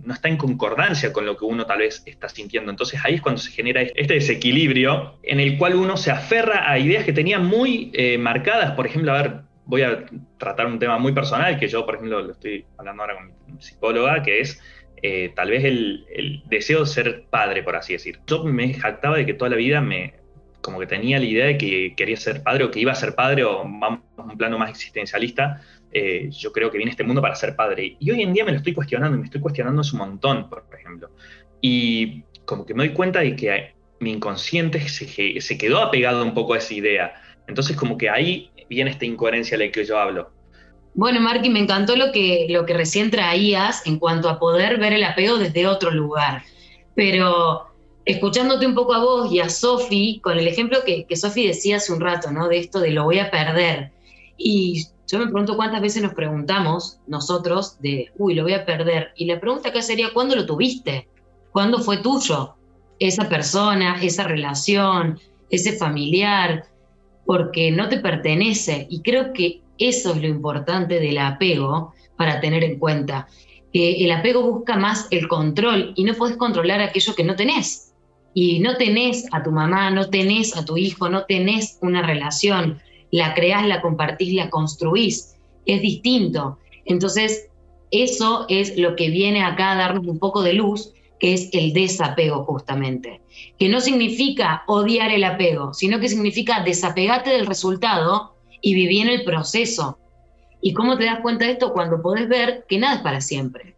no 0.05 0.15
está 0.15 0.29
en 0.29 0.39
concordancia 0.39 1.13
con 1.13 1.27
lo 1.27 1.37
que 1.37 1.45
uno 1.45 1.67
tal 1.67 1.79
vez 1.79 2.03
está 2.07 2.29
sintiendo. 2.29 2.71
Entonces 2.71 3.01
ahí 3.05 3.15
es 3.15 3.21
cuando 3.21 3.41
se 3.41 3.51
genera 3.51 3.83
este 3.83 4.15
desequilibrio 4.15 5.19
en 5.23 5.41
el 5.41 5.59
cual 5.59 5.75
uno 5.75 5.97
se 5.97 6.11
aferra 6.11 6.71
a 6.71 6.79
ideas 6.79 7.05
que 7.05 7.13
tenía 7.13 7.39
muy 7.39 7.91
eh, 7.93 8.17
marcadas. 8.17 8.73
Por 8.73 8.87
ejemplo, 8.87 9.13
a 9.13 9.23
ver, 9.23 9.41
voy 9.67 9.83
a 9.83 10.07
tratar 10.39 10.67
un 10.67 10.79
tema 10.79 10.99
muy 10.99 11.13
personal 11.13 11.59
que 11.59 11.69
yo, 11.69 11.85
por 11.85 11.97
ejemplo, 11.97 12.23
lo 12.23 12.33
estoy 12.33 12.65
hablando 12.79 13.03
ahora 13.03 13.17
con 13.17 13.55
mi 13.55 13.61
psicóloga, 13.63 14.23
que 14.23 14.41
es 14.41 14.61
eh, 15.03 15.31
tal 15.37 15.51
vez 15.51 15.65
el, 15.65 16.07
el, 16.11 16.43
deseo 16.47 16.81
de 16.81 16.87
ser 16.87 17.25
padre, 17.29 17.63
por 17.63 17.77
así 17.77 17.93
decir. 17.93 18.19
Yo 18.27 18.45
me 18.45 18.73
jactaba 18.73 19.19
de 19.19 19.27
que 19.27 19.35
toda 19.35 19.51
la 19.51 19.57
vida 19.57 19.83
me, 19.83 20.15
como 20.63 20.81
que 20.81 20.87
tenía 20.87 21.19
la 21.19 21.25
idea 21.25 21.47
de 21.47 21.59
que 21.59 21.95
quería 21.97 22.17
ser 22.17 22.43
padre 22.43 22.65
o 22.65 22.71
que 22.71 22.81
iba 22.81 22.93
a 22.93 22.95
ser 22.95 23.15
padre 23.15 23.45
o 23.45 23.63
vamos 23.65 24.01
a 24.17 24.23
un 24.23 24.37
plano 24.37 24.59
más 24.59 24.71
existencialista, 24.71 25.63
eh, 25.93 26.29
yo 26.31 26.53
creo 26.53 26.71
que 26.71 26.79
viene 26.79 26.91
este 26.91 27.05
mundo 27.05 27.23
para 27.23 27.35
ser 27.35 27.57
padre. 27.57 27.97
Y 27.99 28.11
hoy 28.11 28.23
en 28.23 28.33
día 28.33 28.45
me 28.45 28.53
lo 28.53 28.59
estoy 28.59 28.75
cuestionando 28.75 29.17
y 29.17 29.21
me 29.21 29.27
estoy 29.27 29.41
cuestionando 29.41 29.83
un 29.93 29.99
montón, 29.99 30.49
por 30.49 30.67
ejemplo. 30.79 31.11
Y 31.61 32.23
como 32.45 32.65
que 32.65 32.75
me 32.75 32.87
doy 32.87 32.95
cuenta 32.95 33.21
de 33.21 33.37
que 33.37 33.73
mi 34.01 34.13
inconsciente 34.13 34.89
se, 34.89 35.41
se 35.41 35.59
quedó 35.59 35.81
apegado 35.81 36.23
un 36.23 36.35
poco 36.35 36.55
a 36.55 36.59
esa 36.59 36.75
idea. 36.75 37.15
Entonces 37.47 37.77
como 37.77 37.97
que 37.97 38.09
ahí 38.09 38.51
viene 38.69 38.91
esta 38.91 39.05
incoherencia 39.05 39.57
de 39.57 39.67
la 39.67 39.73
que 39.73 39.85
yo 39.85 39.99
hablo. 39.99 40.31
Bueno, 40.95 41.21
Marky, 41.21 41.49
me 41.49 41.61
encantó 41.61 41.97
lo 41.97 42.13
que, 42.13 42.47
lo 42.51 42.67
que 42.67 42.75
recién 42.75 43.11
traías 43.11 43.87
en 43.87 43.99
cuanto 43.99 44.29
a 44.29 44.39
poder 44.39 44.79
ver 44.79 44.93
el 44.93 45.05
apego 45.05 45.39
desde 45.39 45.67
otro 45.67 45.91
lugar. 45.91 46.43
Pero 46.95 47.67
escuchándote 48.05 48.67
un 48.67 48.75
poco 48.75 48.95
a 48.95 49.01
vos 49.01 49.33
y 49.33 49.41
a 49.41 49.49
Sofi, 49.49 50.21
con 50.23 50.39
el 50.39 50.49
ejemplo 50.49 50.79
que, 50.85 51.05
que 51.05 51.17
Sofi 51.17 51.47
decía 51.47 51.77
hace 51.77 51.93
un 51.93 52.01
rato, 52.01 52.31
¿no? 52.31 52.49
De 52.49 52.59
esto 52.59 52.81
de 52.81 52.91
lo 52.91 53.05
voy 53.05 53.19
a 53.19 53.31
perder. 53.31 53.93
Y 54.37 54.87
yo 55.11 55.19
me 55.19 55.25
pregunto 55.25 55.57
cuántas 55.57 55.81
veces 55.81 56.03
nos 56.03 56.13
preguntamos 56.13 56.99
nosotros 57.07 57.81
de, 57.81 58.13
uy, 58.19 58.35
lo 58.35 58.43
voy 58.43 58.53
a 58.53 58.67
perder. 58.67 59.13
Y 59.17 59.25
la 59.25 59.41
pregunta 59.41 59.71
acá 59.71 59.81
sería, 59.81 60.13
¿cuándo 60.13 60.37
lo 60.37 60.45
tuviste? 60.45 61.09
¿Cuándo 61.51 61.79
fue 61.79 61.99
tuyo? 61.99 62.57
Esa 62.99 63.27
persona, 63.27 64.03
esa 64.03 64.25
relación, 64.25 65.19
ese 65.49 65.73
familiar, 65.73 66.67
porque 67.25 67.71
no 67.71 67.89
te 67.89 68.01
pertenece. 68.01 68.87
Y 68.91 69.01
creo 69.01 69.33
que 69.33 69.63
eso 69.79 70.13
es 70.13 70.21
lo 70.21 70.29
importante 70.29 71.01
del 71.01 71.17
apego 71.17 71.95
para 72.17 72.41
tener 72.41 72.63
en 72.63 72.79
cuenta. 72.79 73.29
Que 73.73 74.05
el 74.05 74.11
apego 74.11 74.43
busca 74.43 74.77
más 74.77 75.07
el 75.11 75.27
control 75.27 75.95
y 75.97 76.05
no 76.05 76.13
puedes 76.15 76.37
controlar 76.37 76.83
aquello 76.83 77.15
que 77.15 77.25
no 77.25 77.35
tenés. 77.35 77.95
y 78.35 78.61
no 78.61 78.77
tenés 78.77 79.27
a 79.33 79.43
tu 79.43 79.51
mamá, 79.51 79.91
no 79.91 80.11
tenés 80.11 80.57
a 80.57 80.65
tu 80.65 80.77
hijo, 80.77 81.09
no 81.09 81.25
tenés 81.25 81.79
una 81.81 82.03
relación, 82.03 82.79
la 83.11 83.35
creás, 83.35 83.67
la 83.67 83.81
compartís, 83.81 84.35
la 84.35 84.51
construís, 84.51 85.37
es 85.67 85.81
distinto. 85.81 86.59
Entonces, 86.85 87.49
eso 87.91 88.47
es 88.49 88.77
lo 88.77 88.97
que 88.97 89.11
viene 89.11 89.43
acá 89.43 89.73
a 89.73 89.77
darnos 89.77 90.07
un 90.07 90.19
poco 90.19 90.43
de 90.43 90.55
luz, 90.55 90.93
que 91.19 91.35
es 91.35 91.51
el 91.53 91.73
desapego 91.73 92.45
justamente, 92.45 93.21
que 93.59 93.69
no 93.69 93.81
significa 93.81 94.63
odiar 94.67 95.11
el 95.11 95.25
apego, 95.25 95.75
sino 95.75 95.99
que 95.99 96.09
significa 96.09 96.63
desapegarte 96.63 97.31
del 97.31 97.47
resultado 97.47 98.35
y 98.61 98.75
vivir 98.75 99.03
en 99.03 99.15
el 99.15 99.25
proceso. 99.25 99.99
¿Y 100.61 100.75
cómo 100.75 100.97
te 100.97 101.05
das 101.05 101.21
cuenta 101.21 101.47
de 101.47 101.53
esto? 101.53 101.73
Cuando 101.73 102.03
podés 102.03 102.29
ver 102.29 102.65
que 102.69 102.79
nada 102.79 102.97
es 102.97 103.01
para 103.03 103.21
siempre. 103.21 103.75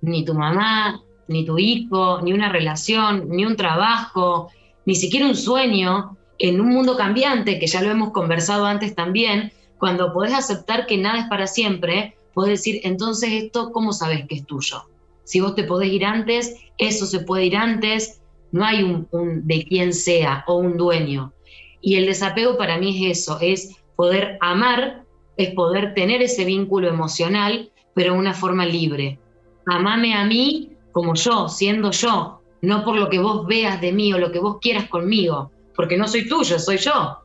Ni 0.00 0.24
tu 0.24 0.34
mamá, 0.34 1.02
ni 1.26 1.44
tu 1.44 1.58
hijo, 1.58 2.20
ni 2.22 2.32
una 2.32 2.50
relación, 2.50 3.28
ni 3.28 3.44
un 3.44 3.56
trabajo, 3.56 4.50
ni 4.84 4.94
siquiera 4.94 5.26
un 5.26 5.36
sueño 5.36 6.17
en 6.38 6.60
un 6.60 6.68
mundo 6.68 6.96
cambiante, 6.96 7.58
que 7.58 7.66
ya 7.66 7.82
lo 7.82 7.90
hemos 7.90 8.12
conversado 8.12 8.64
antes 8.66 8.94
también, 8.94 9.52
cuando 9.78 10.12
podés 10.12 10.34
aceptar 10.34 10.86
que 10.86 10.98
nada 10.98 11.20
es 11.20 11.28
para 11.28 11.46
siempre, 11.46 12.16
podés 12.34 12.58
decir, 12.58 12.80
entonces 12.84 13.30
esto, 13.32 13.72
¿cómo 13.72 13.92
sabes 13.92 14.26
que 14.26 14.36
es 14.36 14.46
tuyo? 14.46 14.84
Si 15.24 15.40
vos 15.40 15.54
te 15.54 15.64
podés 15.64 15.92
ir 15.92 16.04
antes, 16.04 16.56
eso 16.78 17.06
se 17.06 17.20
puede 17.20 17.46
ir 17.46 17.56
antes, 17.56 18.20
no 18.52 18.64
hay 18.64 18.82
un, 18.82 19.08
de 19.46 19.64
quién 19.64 19.92
sea 19.92 20.44
o 20.46 20.56
un 20.56 20.76
dueño. 20.76 21.32
Y 21.80 21.96
el 21.96 22.06
desapego 22.06 22.56
para 22.56 22.78
mí 22.78 23.06
es 23.10 23.18
eso, 23.18 23.38
es 23.40 23.76
poder 23.94 24.38
amar, 24.40 25.04
es 25.36 25.50
poder 25.54 25.94
tener 25.94 26.22
ese 26.22 26.44
vínculo 26.44 26.88
emocional, 26.88 27.70
pero 27.94 28.14
de 28.14 28.18
una 28.18 28.34
forma 28.34 28.64
libre. 28.64 29.18
Amame 29.66 30.14
a 30.14 30.24
mí 30.24 30.70
como 30.92 31.14
yo, 31.14 31.48
siendo 31.48 31.90
yo, 31.90 32.40
no 32.62 32.84
por 32.84 32.96
lo 32.96 33.08
que 33.08 33.18
vos 33.18 33.46
veas 33.46 33.80
de 33.80 33.92
mí 33.92 34.12
o 34.12 34.18
lo 34.18 34.32
que 34.32 34.40
vos 34.40 34.58
quieras 34.60 34.88
conmigo, 34.88 35.52
porque 35.78 35.96
no 35.96 36.08
soy 36.08 36.28
tuyo, 36.28 36.58
soy 36.58 36.78
yo. 36.78 37.18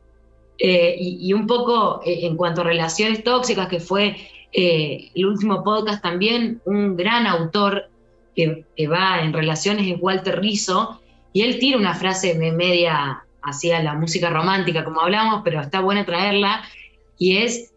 Eh, 0.58 0.94
y, 0.96 1.32
un 1.32 1.44
poco 1.44 2.00
eh, 2.04 2.20
en 2.24 2.36
cuanto 2.36 2.60
a 2.60 2.64
relaciones 2.64 3.24
tóxicas, 3.24 3.66
que 3.66 3.80
fue 3.80 4.16
eh, 4.52 5.10
el 5.12 5.26
último 5.26 5.64
podcast 5.64 6.00
también, 6.00 6.62
un 6.64 6.96
gran 6.96 7.26
autor 7.26 7.88
que, 8.36 8.64
va 8.86 9.22
en 9.22 9.32
relaciones 9.32 9.88
es 9.88 10.00
Walter 10.00 10.38
Rizzo, 10.38 11.00
y 11.32 11.42
él 11.42 11.58
tira 11.58 11.78
una 11.78 11.94
frase 11.94 12.34
de 12.38 12.52
media 12.52 13.24
hacia 13.42 13.82
la 13.82 13.94
música 13.94 14.30
romántica, 14.30 14.84
como 14.84 15.00
hablamos, 15.00 15.42
pero 15.42 15.60
está 15.60 15.80
buena 15.80 16.04
traerla, 16.04 16.62
y 17.18 17.38
es, 17.38 17.72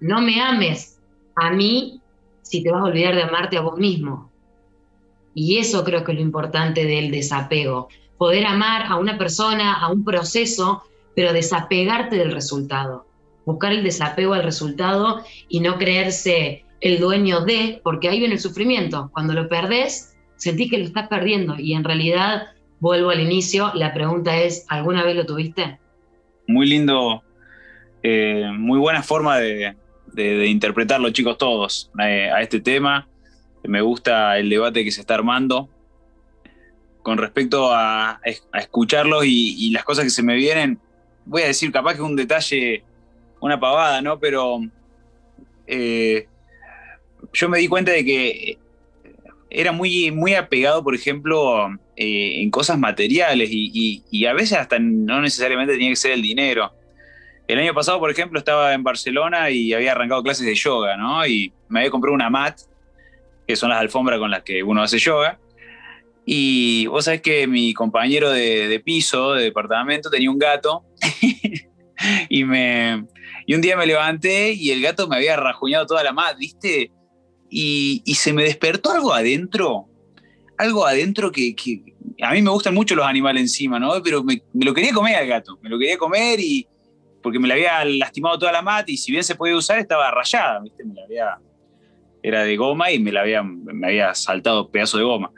no 0.00 0.20
me 0.20 0.38
ames 0.42 1.00
a 1.34 1.50
mí 1.50 2.02
si 2.42 2.62
te 2.62 2.70
vas 2.70 2.82
a 2.82 2.88
olvidar 2.88 3.14
de 3.14 3.22
amarte 3.22 3.56
a 3.56 3.62
vos 3.62 3.78
mismo. 3.78 4.30
Y 5.32 5.56
eso 5.56 5.82
creo 5.82 6.04
que 6.04 6.12
es 6.12 6.18
lo 6.18 6.24
importante 6.24 6.84
del 6.84 7.10
desapego. 7.10 7.88
Poder 8.18 8.46
amar 8.46 8.84
a 8.86 8.96
una 8.96 9.16
persona, 9.16 9.74
a 9.74 9.90
un 9.90 10.04
proceso, 10.04 10.82
pero 11.14 11.32
desapegarte 11.32 12.16
del 12.16 12.32
resultado. 12.32 13.06
Buscar 13.46 13.72
el 13.72 13.82
desapego 13.82 14.34
al 14.34 14.42
resultado 14.42 15.24
y 15.48 15.60
no 15.60 15.78
creerse 15.78 16.64
el 16.80 17.00
dueño 17.00 17.40
de, 17.40 17.80
porque 17.82 18.08
ahí 18.08 18.18
viene 18.18 18.34
el 18.34 18.40
sufrimiento. 18.40 19.10
Cuando 19.12 19.32
lo 19.32 19.48
perdés, 19.48 20.16
sentís 20.36 20.70
que 20.70 20.78
lo 20.78 20.84
estás 20.84 21.08
perdiendo 21.08 21.56
y 21.58 21.74
en 21.74 21.84
realidad, 21.84 22.48
vuelvo 22.80 23.10
al 23.10 23.20
inicio, 23.20 23.72
la 23.74 23.94
pregunta 23.94 24.36
es, 24.36 24.66
¿alguna 24.68 25.04
vez 25.04 25.16
lo 25.16 25.24
tuviste? 25.24 25.78
Muy 26.46 26.68
lindo, 26.68 27.22
eh, 28.02 28.50
muy 28.52 28.78
buena 28.78 29.02
forma 29.02 29.38
de, 29.38 29.76
interpretarlo, 30.46 31.10
chicos, 31.10 31.38
todos, 31.38 31.90
eh, 32.00 32.30
a 32.30 32.42
este 32.42 32.60
tema 32.60 33.08
me 33.64 33.80
gusta 33.80 34.38
el 34.38 34.48
debate 34.48 34.84
que 34.84 34.90
se 34.90 35.00
está 35.00 35.14
armando. 35.14 35.68
Con 37.08 37.16
respecto 37.16 37.70
a, 37.72 38.20
escucharlos 38.52 39.24
y, 39.24 39.70
las 39.70 39.82
cosas 39.82 40.04
que 40.04 40.10
se 40.10 40.22
me 40.22 40.34
vienen, 40.34 40.78
voy 41.24 41.40
a 41.40 41.46
decir 41.46 41.72
capaz 41.72 41.92
que 41.92 42.02
es 42.02 42.06
un 42.06 42.16
detalle, 42.16 42.84
una 43.40 43.58
pavada, 43.58 44.02
¿no? 44.02 44.18
Pero 44.18 44.60
eh, 45.66 46.28
yo 47.32 47.48
me 47.48 47.60
di 47.60 47.66
cuenta 47.66 47.92
de 47.92 48.04
que 48.04 48.58
era 49.48 49.72
muy, 49.72 50.10
muy 50.10 50.34
apegado, 50.34 50.84
por 50.84 50.94
ejemplo, 50.94 51.70
eh, 51.96 52.42
en 52.42 52.50
cosas 52.50 52.78
materiales 52.78 53.48
y, 53.50 54.02
y, 54.10 54.26
a 54.26 54.34
veces 54.34 54.58
hasta 54.58 54.78
no 54.78 55.22
necesariamente 55.22 55.72
tenía 55.72 55.88
que 55.88 55.96
ser 55.96 56.12
el 56.12 56.20
dinero. 56.20 56.74
El 57.46 57.58
año 57.58 57.72
pasado, 57.72 57.98
por 58.00 58.10
ejemplo, 58.10 58.38
estaba 58.38 58.74
en 58.74 58.82
Barcelona 58.82 59.48
y 59.48 59.72
había 59.72 59.92
arrancado 59.92 60.22
clases 60.22 60.44
de 60.44 60.54
yoga, 60.54 60.98
¿no? 60.98 61.26
Y 61.26 61.54
me 61.70 61.78
había 61.78 61.90
comprado 61.90 62.14
una 62.14 62.28
mat 62.28 62.60
que 63.46 63.56
son 63.56 63.70
las 63.70 63.80
alfombras 63.80 64.18
con 64.18 64.30
las 64.30 64.42
que 64.42 64.62
uno 64.62 64.82
hace 64.82 64.98
yoga. 64.98 65.38
Y 66.30 66.86
vos 66.88 67.06
sabés 67.06 67.22
que 67.22 67.46
mi 67.46 67.72
compañero 67.72 68.30
de, 68.30 68.82
piso, 68.84 69.32
de 69.32 69.44
departamento, 69.44 70.10
tenía 70.10 70.30
un 70.30 70.38
gato. 70.38 70.84
y, 72.28 72.44
me, 72.44 73.06
y 73.46 73.54
un 73.54 73.62
día 73.62 73.78
me 73.78 73.86
levanté 73.86 74.52
y 74.52 74.70
el 74.70 74.82
gato 74.82 75.08
me 75.08 75.16
había 75.16 75.38
rajuñado 75.38 75.86
toda 75.86 76.04
la 76.04 76.12
mat, 76.12 76.36
¿viste? 76.36 76.92
Y, 77.48 78.02
se 78.14 78.34
me 78.34 78.42
despertó 78.44 78.90
algo 78.90 79.14
adentro. 79.14 79.88
Algo 80.58 80.84
adentro 80.84 81.32
que, 81.32 81.56
a 82.20 82.34
mí 82.34 82.42
me 82.42 82.50
gustan 82.50 82.74
mucho 82.74 82.94
los 82.94 83.06
animales 83.06 83.40
encima, 83.40 83.80
¿no? 83.80 84.02
Pero 84.02 84.22
me, 84.22 84.42
lo 84.52 84.74
quería 84.74 84.92
comer 84.92 85.16
al 85.16 85.26
gato. 85.28 85.58
Me 85.62 85.70
lo 85.70 85.78
quería 85.78 85.96
comer 85.96 86.40
y 86.40 86.68
porque 87.22 87.38
me 87.38 87.48
la 87.48 87.54
había 87.54 87.82
lastimado 87.86 88.38
toda 88.38 88.52
la 88.52 88.60
mat 88.60 88.86
y 88.90 88.98
si 88.98 89.12
bien 89.12 89.24
se 89.24 89.34
podía 89.34 89.56
usar 89.56 89.78
estaba 89.78 90.10
rayada, 90.10 90.60
¿viste? 90.60 90.84
Me 90.84 90.92
la 90.92 91.04
había 91.04 91.38
era 92.22 92.44
de 92.44 92.54
goma 92.58 92.90
y 92.90 92.98
me, 92.98 93.12
la 93.12 93.22
había, 93.22 93.42
me 93.42 93.86
había 93.86 94.14
saltado 94.14 94.70
pedazo 94.70 94.98
de 94.98 95.04
goma. 95.04 95.32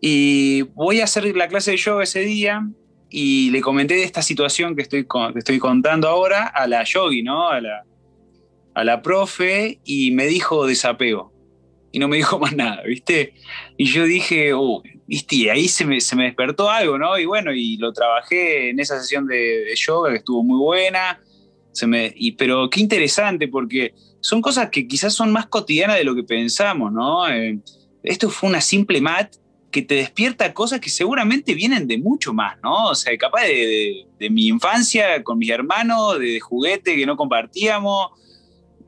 Y 0.00 0.62
voy 0.74 1.00
a 1.00 1.04
hacer 1.04 1.36
la 1.36 1.48
clase 1.48 1.72
de 1.72 1.76
yoga 1.76 2.04
ese 2.04 2.20
día 2.20 2.66
y 3.10 3.50
le 3.50 3.60
comenté 3.60 3.94
de 3.94 4.04
esta 4.04 4.22
situación 4.22 4.76
que 4.76 4.82
estoy, 4.82 5.06
estoy 5.34 5.58
contando 5.58 6.08
ahora 6.08 6.46
a 6.46 6.66
la 6.66 6.84
yogi, 6.84 7.22
¿no? 7.22 7.48
A 7.48 7.60
la, 7.60 7.84
a 8.74 8.84
la 8.84 9.02
profe 9.02 9.80
y 9.84 10.10
me 10.12 10.26
dijo 10.26 10.66
desapego. 10.66 11.32
Y 11.90 11.98
no 11.98 12.06
me 12.06 12.18
dijo 12.18 12.38
más 12.38 12.54
nada, 12.54 12.82
¿viste? 12.82 13.34
Y 13.76 13.86
yo 13.86 14.04
dije, 14.04 14.52
oh, 14.52 14.82
¿viste? 15.06 15.36
Y 15.36 15.48
ahí 15.48 15.68
se 15.68 15.86
me, 15.86 16.00
se 16.00 16.14
me, 16.14 16.24
despertó 16.24 16.70
algo, 16.70 16.98
¿no? 16.98 17.18
Y 17.18 17.24
bueno, 17.24 17.52
y 17.52 17.78
lo 17.78 17.92
trabajé 17.92 18.70
en 18.70 18.78
esa 18.78 19.00
sesión 19.00 19.26
de, 19.26 19.36
de 19.36 19.74
yoga 19.74 20.10
que 20.10 20.16
estuvo 20.18 20.44
muy 20.44 20.58
buena. 20.58 21.18
Se 21.72 21.86
me, 21.86 22.12
y, 22.14 22.32
pero 22.32 22.68
qué 22.68 22.80
interesante 22.80 23.48
porque 23.48 23.94
son 24.20 24.42
cosas 24.42 24.68
que 24.68 24.86
quizás 24.86 25.14
son 25.14 25.32
más 25.32 25.46
cotidianas 25.46 25.96
de 25.96 26.04
lo 26.04 26.14
que 26.14 26.24
pensamos, 26.24 26.92
¿no? 26.92 27.26
Eh, 27.28 27.58
esto 28.02 28.28
fue 28.28 28.50
una 28.50 28.60
simple 28.60 29.00
mat 29.00 29.34
que 29.70 29.82
te 29.82 29.96
despierta 29.96 30.54
cosas 30.54 30.80
que 30.80 30.88
seguramente 30.88 31.54
vienen 31.54 31.86
de 31.86 31.98
mucho 31.98 32.32
más, 32.32 32.58
¿no? 32.62 32.86
O 32.86 32.94
sea, 32.94 33.16
capaz 33.18 33.42
de, 33.42 34.06
mi 34.30 34.46
infancia 34.46 35.22
con 35.22 35.38
mis 35.38 35.50
hermanos, 35.50 36.18
de, 36.18 36.40
juguete 36.40 36.96
que 36.96 37.06
no 37.06 37.16
compartíamos. 37.16 38.10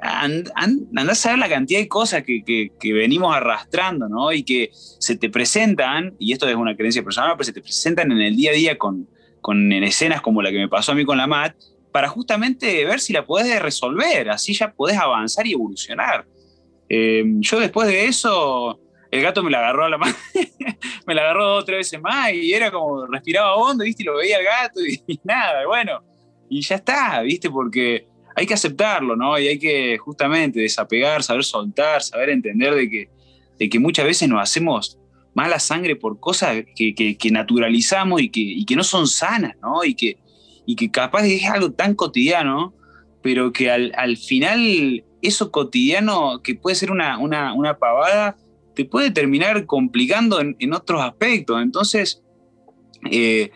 andás 0.00 1.26
a 1.26 1.30
ver 1.30 1.38
la 1.38 1.48
cantidad 1.48 1.80
de 1.80 1.88
cosas 1.88 2.22
que, 2.24 2.70
venimos 2.82 3.34
arrastrando, 3.34 4.08
¿no? 4.08 4.32
Y 4.32 4.42
que 4.42 4.70
se 4.72 5.16
te 5.16 5.28
presentan, 5.28 6.14
y 6.18 6.32
esto 6.32 6.48
es 6.48 6.54
una 6.54 6.76
creencia 6.76 7.02
personal, 7.02 7.32
pero 7.32 7.44
se 7.44 7.52
te 7.52 7.60
presentan 7.60 8.10
en 8.12 8.20
el 8.20 8.36
día 8.36 8.50
a 8.50 8.54
día 8.54 8.78
con, 8.78 9.06
en 9.48 9.84
escenas 9.84 10.22
como 10.22 10.40
la 10.40 10.50
que 10.50 10.58
me 10.58 10.68
pasó 10.68 10.92
a 10.92 10.94
mí 10.94 11.04
con 11.04 11.18
la 11.18 11.26
MAT, 11.26 11.54
para 11.92 12.08
justamente 12.08 12.84
ver 12.86 13.00
si 13.00 13.12
la 13.12 13.26
podés 13.26 13.60
resolver, 13.60 14.30
así 14.30 14.54
ya 14.54 14.72
podés 14.72 14.96
avanzar 14.96 15.46
y 15.46 15.52
evolucionar. 15.52 16.24
Eh, 16.88 17.24
yo 17.40 17.60
después 17.60 17.88
de 17.88 18.06
eso, 18.06 18.80
el 19.10 19.22
gato 19.22 19.42
me 19.42 19.50
la 19.50 19.58
agarró 19.58 19.84
a 19.84 19.88
la 19.88 19.98
mano, 19.98 20.14
me 21.06 21.14
la 21.14 21.22
agarró 21.22 21.46
dos 21.46 21.62
o 21.62 21.64
tres 21.64 21.78
veces 21.78 22.00
más 22.00 22.32
y 22.32 22.52
era 22.52 22.70
como 22.70 23.06
respiraba 23.06 23.54
hondo, 23.54 23.84
¿viste? 23.84 24.02
Y 24.02 24.06
lo 24.06 24.16
veía 24.16 24.38
el 24.38 24.44
gato 24.44 24.80
y, 25.06 25.20
nada, 25.24 25.66
bueno, 25.66 26.02
y 26.48 26.60
ya 26.62 26.76
está, 26.76 27.20
¿viste? 27.22 27.50
Porque 27.50 28.06
hay 28.34 28.46
que 28.46 28.54
aceptarlo, 28.54 29.16
¿no? 29.16 29.38
Y 29.38 29.48
hay 29.48 29.58
que 29.58 29.98
justamente 29.98 30.60
desapegar, 30.60 31.22
saber 31.22 31.44
soltar, 31.44 32.02
saber 32.02 32.30
entender 32.30 32.74
de 32.74 32.88
que, 32.88 33.08
de 33.58 33.68
que 33.68 33.78
muchas 33.78 34.04
veces 34.06 34.28
nos 34.28 34.40
hacemos 34.40 34.98
mala 35.34 35.58
sangre 35.58 35.96
por 35.96 36.18
cosas 36.18 36.64
que, 36.74 36.94
que, 36.94 37.30
naturalizamos 37.30 38.20
y 38.20 38.30
que, 38.30 38.40
y 38.40 38.64
que 38.64 38.76
no 38.76 38.84
son 38.84 39.06
sanas, 39.06 39.56
¿no? 39.62 39.84
Y 39.84 39.94
que, 39.94 40.18
y 40.66 40.76
que 40.76 40.90
capaz 40.90 41.24
es 41.24 41.44
algo 41.46 41.72
tan 41.72 41.94
cotidiano, 41.94 42.74
pero 43.22 43.52
que 43.52 43.70
al, 43.70 44.16
final 44.16 45.04
eso 45.22 45.50
cotidiano, 45.50 46.42
que 46.42 46.54
puede 46.54 46.76
ser 46.76 46.90
una, 46.90 47.18
una, 47.18 47.78
pavada, 47.78 48.36
te 48.74 48.84
puede 48.84 49.10
terminar 49.10 49.66
complicando 49.66 50.40
en, 50.40 50.72
otros 50.72 51.02
aspectos. 51.02 51.62
Entonces, 51.62 52.22
eh, 53.10 53.50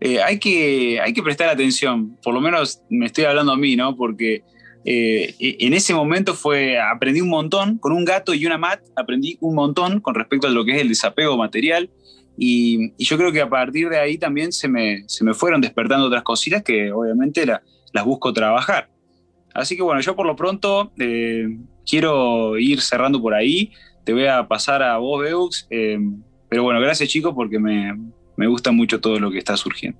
eh, 0.00 0.22
hay, 0.22 0.38
que, 0.38 1.00
hay 1.00 1.12
que 1.12 1.22
prestar 1.22 1.48
atención, 1.48 2.16
por 2.22 2.34
lo 2.34 2.40
menos 2.40 2.82
me 2.90 3.06
estoy 3.06 3.24
hablando 3.24 3.52
a 3.52 3.56
mí, 3.56 3.76
¿no? 3.76 3.96
Porque 3.96 4.42
eh, 4.84 5.34
e, 5.38 5.56
en 5.60 5.74
ese 5.74 5.94
momento 5.94 6.34
fue, 6.34 6.78
aprendí 6.78 7.20
un 7.20 7.28
montón, 7.28 7.78
con 7.78 7.92
un 7.92 8.04
gato 8.04 8.34
y 8.34 8.44
una 8.46 8.58
mat, 8.58 8.80
aprendí 8.96 9.38
un 9.40 9.54
montón 9.54 10.00
con 10.00 10.14
respecto 10.14 10.46
a 10.46 10.50
lo 10.50 10.64
que 10.64 10.72
es 10.76 10.82
el 10.82 10.88
desapego 10.88 11.36
material 11.36 11.90
y, 12.36 12.92
yo 13.02 13.16
creo 13.16 13.32
que 13.32 13.40
a 13.40 13.48
partir 13.48 13.88
de 13.88 13.98
ahí 13.98 14.18
también 14.18 14.52
se 14.52 14.68
me, 14.68 15.04
se 15.06 15.24
me 15.24 15.34
fueron 15.34 15.60
despertando 15.60 16.06
otras 16.06 16.22
cositas 16.22 16.62
que 16.62 16.92
obviamente 16.92 17.46
las 17.46 18.04
busco 18.04 18.32
trabajar. 18.32 18.88
Así 19.54 19.76
que 19.76 19.82
bueno, 19.82 20.00
yo 20.00 20.16
por 20.16 20.26
lo 20.26 20.34
pronto 20.34 20.92
eh, 20.98 21.46
quiero 21.86 22.58
ir 22.58 22.80
cerrando 22.80 23.20
por 23.20 23.34
ahí. 23.34 23.70
Te 24.04 24.12
voy 24.12 24.26
a 24.26 24.46
pasar 24.46 24.82
a 24.82 24.98
vos, 24.98 25.22
Beux. 25.22 25.66
Eh, 25.70 25.98
pero 26.48 26.64
bueno, 26.64 26.80
gracias 26.80 27.08
chicos 27.08 27.32
porque 27.34 27.58
me, 27.58 27.96
me 28.36 28.46
gusta 28.46 28.72
mucho 28.72 29.00
todo 29.00 29.18
lo 29.18 29.30
que 29.30 29.38
está 29.38 29.56
surgiendo. 29.56 29.98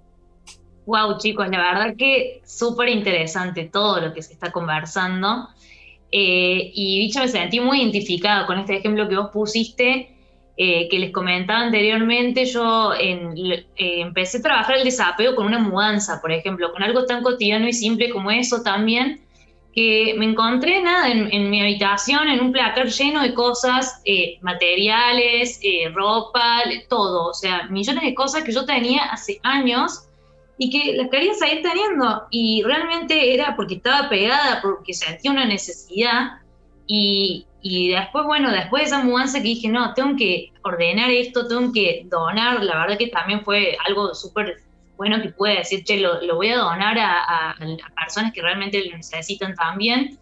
Wow, 0.84 1.18
chicos, 1.18 1.48
la 1.48 1.58
verdad 1.58 1.96
que 1.96 2.42
súper 2.44 2.88
interesante 2.88 3.64
todo 3.72 4.00
lo 4.00 4.12
que 4.12 4.22
se 4.22 4.32
está 4.32 4.50
conversando. 4.50 5.48
Eh, 6.10 6.70
y 6.74 7.00
dicho, 7.00 7.20
me 7.20 7.28
sentí 7.28 7.60
muy 7.60 7.80
identificado 7.80 8.46
con 8.46 8.58
este 8.58 8.76
ejemplo 8.76 9.08
que 9.08 9.16
vos 9.16 9.30
pusiste, 9.32 10.14
eh, 10.56 10.88
que 10.90 10.98
les 10.98 11.12
comentaba 11.12 11.60
anteriormente. 11.60 12.44
Yo 12.44 12.92
eh, 13.00 13.64
empecé 13.76 14.38
a 14.38 14.42
trabajar 14.42 14.76
el 14.76 14.84
desapego 14.84 15.34
con 15.34 15.46
una 15.46 15.58
mudanza, 15.58 16.20
por 16.20 16.32
ejemplo, 16.32 16.72
con 16.72 16.82
algo 16.82 17.06
tan 17.06 17.22
cotidiano 17.22 17.68
y 17.68 17.72
simple 17.72 18.10
como 18.10 18.30
eso 18.30 18.62
también, 18.62 19.20
que 19.74 20.14
me 20.18 20.26
encontré 20.26 20.82
nada 20.82 21.10
en, 21.10 21.50
mi 21.50 21.62
habitación, 21.62 22.28
en 22.28 22.40
un 22.40 22.52
placar 22.52 22.88
lleno 22.88 23.22
de 23.22 23.32
cosas, 23.32 24.02
materiales, 24.42 25.60
ropa, 25.94 26.62
todo, 26.88 27.30
o 27.30 27.34
sea, 27.34 27.64
millones 27.68 28.02
de 28.02 28.14
cosas 28.14 28.44
que 28.44 28.52
yo 28.52 28.66
tenía 28.66 29.04
hace 29.04 29.40
años 29.42 30.08
y 30.58 30.70
que 30.70 30.96
las 30.96 31.08
quería 31.08 31.34
seguir 31.34 31.62
teniendo. 31.62 32.26
Y 32.30 32.62
realmente 32.64 33.34
era 33.34 33.56
porque 33.56 33.74
estaba 33.76 34.08
pegada, 34.08 34.60
porque 34.60 34.92
sentía 34.92 35.30
una 35.30 35.46
necesidad. 35.46 36.38
Y, 36.86 37.46
y, 37.62 37.88
después, 37.88 38.26
bueno, 38.26 38.50
después 38.50 38.82
de 38.82 38.86
esa 38.88 39.02
mudanza 39.02 39.38
que 39.38 39.48
dije, 39.48 39.68
no, 39.68 39.94
tengo 39.94 40.16
que 40.16 40.52
ordenar 40.62 41.10
esto, 41.10 41.48
tengo 41.48 41.72
que 41.72 42.06
donar, 42.10 42.62
la 42.62 42.78
verdad 42.78 42.98
que 42.98 43.06
también 43.06 43.42
fue 43.42 43.76
algo 43.86 44.14
súper 44.14 44.58
bueno 45.02 45.20
que 45.20 45.30
puede 45.30 45.58
decir, 45.58 45.82
che, 45.82 45.98
lo, 45.98 46.22
lo 46.22 46.36
voy 46.36 46.50
a 46.50 46.58
donar 46.58 46.96
a, 46.96 47.50
a, 47.50 47.56
personas 47.96 48.32
que 48.32 48.40
realmente 48.40 48.84
lo 48.88 48.96
necesitan 48.96 49.52
también. 49.56 50.16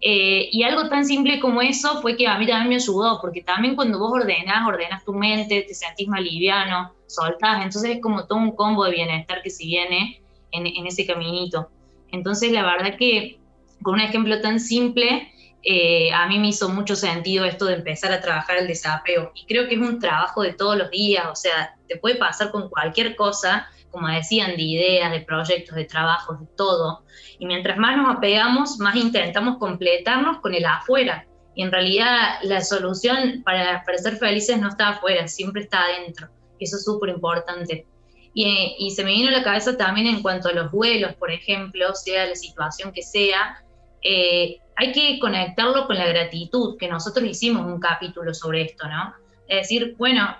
Eh, 0.00 0.48
y 0.50 0.64
algo 0.64 0.88
tan 0.88 1.04
simple 1.04 1.38
como 1.38 1.62
eso 1.62 2.02
fue 2.02 2.16
que 2.16 2.26
a 2.26 2.36
mí 2.36 2.44
también 2.44 2.68
me 2.68 2.74
ayudó, 2.74 3.20
porque 3.20 3.42
también 3.42 3.76
cuando 3.76 4.00
vos 4.00 4.12
ordenás, 4.12 4.66
ordenas 4.66 5.04
tu 5.04 5.14
mente, 5.14 5.62
te 5.62 5.74
sentís 5.74 6.08
más 6.08 6.20
liviano, 6.20 6.92
soltás, 7.06 7.62
entonces 7.62 7.96
es 7.96 8.02
como 8.02 8.26
todo 8.26 8.38
un 8.38 8.56
combo 8.56 8.84
de 8.84 8.90
bienestar 8.90 9.42
que 9.42 9.50
se 9.50 9.64
viene 9.64 10.20
en, 10.50 10.86
ese 10.86 11.06
caminito. 11.06 11.70
Entonces 12.10 12.50
la 12.50 12.64
verdad 12.64 12.96
que 12.98 13.38
con 13.80 13.94
un 13.94 14.00
ejemplo 14.00 14.40
tan 14.40 14.58
simple, 14.58 15.32
eh, 15.62 16.12
a 16.12 16.26
mí 16.26 16.40
me 16.40 16.48
hizo 16.48 16.68
mucho 16.68 16.96
sentido 16.96 17.44
esto 17.44 17.66
de 17.66 17.74
empezar 17.74 18.12
a 18.12 18.20
trabajar 18.20 18.56
el 18.56 18.66
desapego. 18.66 19.30
Y 19.36 19.46
creo 19.46 19.68
que 19.68 19.76
es 19.76 19.80
un 19.80 20.00
trabajo 20.00 20.42
de 20.42 20.52
todos 20.52 20.76
los 20.76 20.90
días, 20.90 21.26
o 21.30 21.36
sea, 21.36 21.76
te 21.88 21.96
puede 21.96 22.16
pasar 22.16 22.50
con 22.50 22.68
cualquier 22.68 23.14
cosa, 23.14 23.68
como 23.96 24.08
decían, 24.08 24.56
de 24.56 24.62
ideas, 24.62 25.10
de 25.10 25.22
proyectos, 25.22 25.74
de 25.74 25.86
trabajos, 25.86 26.38
de 26.38 26.46
todo. 26.54 27.02
Y 27.38 27.46
mientras 27.46 27.78
más 27.78 27.96
nos 27.96 28.14
apegamos, 28.14 28.78
más 28.78 28.94
intentamos 28.94 29.56
completarnos 29.56 30.40
con 30.40 30.52
el 30.52 30.66
afuera. 30.66 31.26
Y 31.54 31.62
en 31.62 31.72
realidad 31.72 32.34
la 32.42 32.60
solución 32.60 33.42
para, 33.42 33.82
para 33.86 33.96
ser 33.96 34.18
felices 34.18 34.60
no 34.60 34.68
está 34.68 34.90
afuera, 34.90 35.26
siempre 35.28 35.62
está 35.62 35.80
adentro. 35.84 36.28
Eso 36.60 36.76
es 36.76 36.84
súper 36.84 37.08
importante. 37.08 37.86
Y, 38.34 38.76
y, 38.78 38.90
se 38.90 39.02
me 39.02 39.12
vino 39.12 39.30
a 39.30 39.32
la 39.32 39.42
cabeza 39.42 39.78
también 39.78 40.08
en 40.08 40.20
cuanto 40.20 40.50
a 40.50 40.52
los 40.52 40.70
vuelos, 40.70 41.14
por 41.14 41.32
ejemplo, 41.32 41.94
sea 41.94 42.26
la 42.26 42.34
situación 42.34 42.92
que 42.92 43.00
sea, 43.00 43.64
eh, 44.02 44.58
hay 44.76 44.92
que 44.92 45.18
conectarlo 45.18 45.86
con 45.86 45.96
la 45.96 46.06
gratitud, 46.06 46.76
que 46.76 46.86
nosotros 46.86 47.24
hicimos 47.24 47.64
un 47.64 47.80
capítulo 47.80 48.34
sobre 48.34 48.60
esto, 48.60 48.86
¿no? 48.88 49.14
Es 49.48 49.62
decir, 49.62 49.94
bueno, 49.96 50.36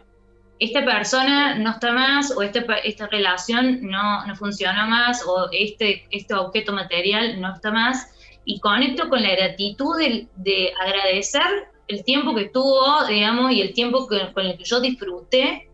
esta 0.59 0.85
persona 0.85 1.57
no 1.57 1.71
está 1.71 1.92
más 1.92 2.31
o 2.37 2.42
esta, 2.42 2.61
esta 2.85 3.07
relación 3.09 3.81
no, 3.83 4.27
no 4.27 4.37
funciona 4.37 4.87
más 4.87 5.23
o 5.27 5.49
este, 5.53 6.07
este 6.11 6.35
objeto 6.35 6.73
material 6.73 7.40
no 7.40 7.55
está 7.55 7.71
más 7.71 8.09
y 8.45 8.61
conecto 8.61 9.09
con 9.09 9.23
la 9.23 9.33
gratitud 9.33 9.99
de, 9.99 10.29
de 10.37 10.73
agradecer 10.81 11.42
el 11.88 12.05
tiempo 12.05 12.35
que 12.35 12.47
tuvo, 12.47 13.05
digamos, 13.07 13.53
y 13.53 13.61
el 13.61 13.73
tiempo 13.73 14.07
con 14.07 14.47
el 14.47 14.57
que 14.57 14.64
yo 14.64 14.81
disfruté 14.81 15.69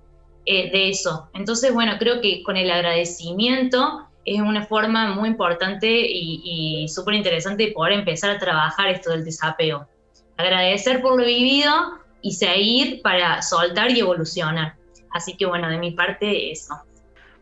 eh, 0.44 0.70
de 0.70 0.88
eso. 0.88 1.28
Entonces, 1.34 1.72
bueno, 1.72 1.94
creo 1.98 2.20
que 2.20 2.42
con 2.42 2.56
el 2.56 2.70
agradecimiento 2.70 4.08
es 4.24 4.40
una 4.40 4.66
forma 4.66 5.14
muy 5.14 5.28
importante 5.28 5.88
y, 5.88 6.40
y 6.82 6.88
súper 6.88 7.14
interesante 7.14 7.66
de 7.66 7.72
poder 7.72 7.92
empezar 7.92 8.30
a 8.30 8.38
trabajar 8.38 8.88
esto 8.88 9.10
del 9.10 9.24
desapego. 9.24 9.86
Agradecer 10.36 11.02
por 11.02 11.18
lo 11.18 11.24
vivido 11.24 12.01
y 12.22 12.32
seguir 12.32 13.02
para 13.02 13.42
soltar 13.42 13.90
y 13.90 14.00
evolucionar. 14.00 14.76
Así 15.10 15.36
que 15.36 15.46
bueno, 15.46 15.68
de 15.68 15.78
mi 15.78 15.90
parte 15.90 16.50
eso. 16.50 16.74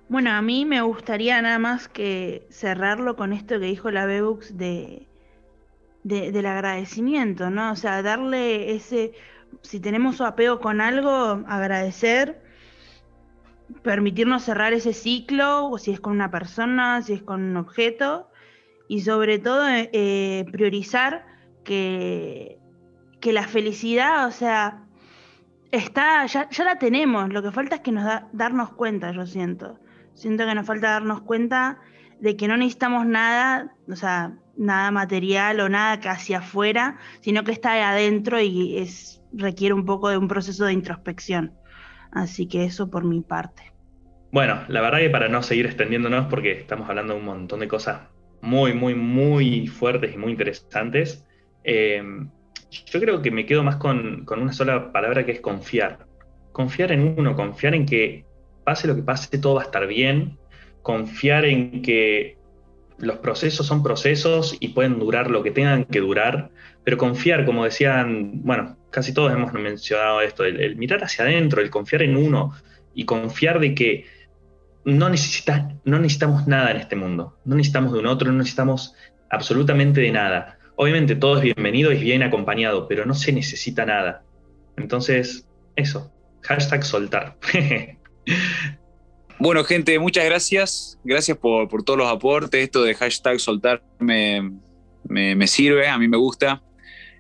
Bueno, 0.09 0.33
a 0.33 0.43
mí 0.43 0.65
me 0.65 0.83
gustaría 0.83 1.41
nada 1.41 1.59
más 1.59 1.87
que 1.87 2.47
cerrarlo 2.51 3.15
con 3.15 3.33
esto 3.33 3.61
que 3.61 3.67
dijo 3.67 3.93
la 3.93 4.07
Bebux 4.07 4.57
de, 4.57 5.07
del 6.03 6.47
agradecimiento, 6.47 7.51
¿no? 7.51 7.71
O 7.71 7.77
sea, 7.77 8.03
darle 8.03 8.75
ese, 8.75 9.13
si 9.63 9.79
tenemos 9.79 10.21
apego 10.21 10.59
con 10.59 10.81
algo, 10.81 11.45
agradecer, 11.47 12.43
permitirnos 13.83 14.43
cerrar 14.43 14.73
ese 14.73 14.95
ciclo, 14.95 15.69
o 15.69 15.79
si 15.79 15.93
es 15.93 16.01
con 16.01 16.13
una 16.13 16.31
persona, 16.33 17.03
si 17.03 17.13
es 17.13 17.23
con 17.23 17.43
un 17.43 17.57
objeto, 17.57 18.29
y 18.89 19.03
sobre 19.03 19.39
todo 19.39 19.69
eh, 19.69 20.45
priorizar 20.51 21.25
que, 21.63 22.60
que 23.21 23.33
la 23.33 23.47
felicidad, 23.47 24.27
o 24.27 24.31
sea, 24.31 24.85
está, 25.71 26.27
ya, 26.27 26.49
ya 26.51 26.65
la 26.65 26.79
tenemos, 26.79 27.33
lo 27.33 27.43
que 27.43 27.53
falta 27.53 27.77
es 27.77 27.81
que 27.83 27.93
nos 27.93 28.05
da, 28.05 28.29
darnos 28.33 28.73
cuenta, 28.73 29.13
yo 29.13 29.27
siento. 29.27 29.79
Siento 30.15 30.47
que 30.47 30.55
nos 30.55 30.67
falta 30.67 30.91
darnos 30.91 31.23
cuenta 31.23 31.79
de 32.21 32.37
que 32.37 32.49
no 32.49 32.57
necesitamos 32.57 33.07
nada, 33.07 33.75
o 33.89 33.97
sea, 33.97 34.33
nada 34.57 34.91
material 34.91 35.61
o 35.61 35.69
nada 35.69 36.01
que 36.01 36.09
hacia 36.09 36.39
afuera, 36.39 36.99
sino 37.21 37.45
que 37.45 37.53
está 37.53 37.89
adentro 37.89 38.41
y 38.41 38.77
es, 38.79 39.23
requiere 39.33 39.75
un 39.75 39.87
poco 39.87 40.09
de 40.11 40.19
un 40.19 40.29
proceso 40.29 40.67
de 40.67 40.73
introspección. 40.73 41.55
Así 42.13 42.47
que 42.47 42.65
eso 42.65 42.91
por 42.91 43.05
mi 43.05 43.21
parte. 43.21 43.73
Bueno, 44.33 44.61
la 44.69 44.81
verdad 44.81 44.99
que 44.99 45.11
para 45.11 45.29
no 45.29 45.43
seguir 45.43 45.67
extendiéndonos, 45.67 46.27
porque 46.27 46.53
estamos 46.53 46.89
hablando 46.89 47.15
de 47.15 47.21
un 47.21 47.27
montón 47.27 47.61
de 47.61 47.69
cosas 47.69 48.03
muy, 48.43 48.75
muy, 48.75 48.95
muy 48.95 49.67
fuertes 49.67 50.15
y 50.15 50.19
muy 50.19 50.33
interesantes, 50.33 51.27
eh, 51.65 52.03
yo 52.71 53.01
creo 53.01 53.23
que 53.23 53.31
me 53.31 53.47
quedo 53.47 53.63
más 53.63 53.77
con, 53.77 54.27
una 54.29 54.53
sola 54.53 54.93
palabra 54.93 55.25
que 55.27 55.33
es 55.33 55.41
confiar. 55.41 56.07
Confiar 56.53 56.93
en 56.93 57.15
uno, 57.19 57.35
confiar 57.35 57.75
en 57.75 57.87
que 57.87 58.25
pase 58.65 58.87
lo 58.87 58.95
que 58.95 59.03
pase, 59.03 59.39
todo 59.39 59.55
va 59.55 59.63
a 59.63 59.65
estar 59.65 59.87
bien, 59.87 60.39
confiar 60.83 61.45
en 61.45 61.83
que 61.83 62.37
los 62.99 63.17
procesos 63.19 63.67
son 63.67 63.83
procesos 63.83 64.57
y 64.61 64.69
pueden 64.69 64.99
durar 64.99 65.31
lo 65.31 65.43
que 65.43 65.51
tengan 65.51 65.85
que 65.85 66.01
durar, 66.01 66.51
pero 66.85 66.99
confiar, 66.99 67.47
como 67.47 67.65
decían, 67.65 68.43
bueno, 68.43 68.77
casi 68.91 69.15
todos 69.15 69.33
hemos 69.33 69.53
mencionado 69.53 70.21
esto, 70.21 70.45
el, 70.45 70.77
mirar 70.77 71.03
hacia 71.03 71.25
adentro, 71.25 71.63
el 71.63 71.71
confiar 71.71 72.03
en 72.03 72.17
uno 72.17 72.55
y 72.95 73.05
confiar 73.05 73.59
de 73.59 73.75
que 73.75 74.07
no, 74.85 75.09
necesita, 75.09 75.75
no 75.85 75.99
necesitamos 75.99 76.47
nada 76.47 76.71
en 76.71 76.77
este 76.79 76.97
mundo, 76.97 77.39
no 77.45 77.57
necesitamos 77.57 77.93
de 77.93 77.99
un 78.01 78.07
otro, 78.07 78.31
no 78.31 78.39
necesitamos 78.39 78.95
absolutamente 79.31 80.01
de 80.01 80.11
nada. 80.11 80.59
Obviamente 80.83 81.15
todo 81.15 81.37
es 81.37 81.43
bienvenido 81.43 81.93
y 81.93 81.99
bien 81.99 82.23
acompañado, 82.23 82.89
pero 82.89 83.05
no 83.05 83.13
se 83.13 83.33
necesita 83.33 83.85
nada. 83.85 84.25
Entonces, 84.79 85.47
eso. 85.77 86.11
Hashtag 86.41 86.85
soltar. 86.85 87.37
bueno, 89.39 89.63
gente, 89.65 89.99
muchas 89.99 90.25
gracias. 90.25 90.99
Gracias 91.05 91.37
por, 91.37 91.69
todos 91.85 91.99
los 91.99 92.09
aportes. 92.09 92.63
Esto 92.65 92.83
de 92.83 92.95
hashtag 92.95 93.39
soltar 93.41 93.83
me, 93.99 95.47
sirve, 95.47 95.87
a 95.87 95.99
mí 95.99 96.09
me 96.09 96.17
gusta. 96.17 96.63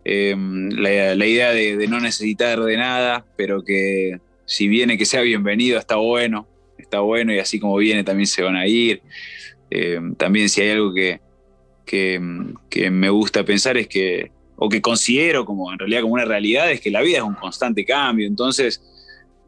Eh, 0.07 0.35
la, 0.39 1.27
idea 1.27 1.51
de, 1.51 1.87
no 1.87 2.01
necesitar 2.01 2.61
de 2.61 2.79
nada, 2.79 3.27
pero 3.37 3.63
que 3.63 4.21
si 4.47 4.69
viene 4.69 4.97
que 4.97 5.05
sea 5.05 5.21
bienvenido, 5.21 5.79
está 5.79 5.97
bueno. 5.97 6.49
Está 6.79 7.01
bueno 7.01 7.35
y 7.35 7.41
así 7.41 7.61
como 7.61 7.77
viene 7.77 8.05
también 8.05 8.27
se 8.27 8.41
van 8.41 8.57
a 8.57 8.67
ir. 8.67 9.03
Eh, 9.71 10.01
también 10.17 10.49
si 10.49 10.63
hay 10.63 10.71
algo 10.71 10.95
que, 10.95 11.21
que, 11.91 12.91
me 12.91 13.11
gusta 13.11 13.45
pensar 13.45 13.77
es 13.77 13.89
que, 13.89 14.31
o 14.57 14.69
que 14.69 14.81
considero 14.81 15.45
como 15.45 15.73
en 15.73 15.79
realidad 15.79 16.03
como 16.03 16.15
una 16.15 16.25
realidad, 16.25 16.71
es 16.71 16.81
que 16.81 16.91
la 16.91 17.03
vida 17.03 17.19
es 17.19 17.25
un 17.25 17.35
constante 17.35 17.85
cambio. 17.85 18.27
Entonces, 18.27 18.83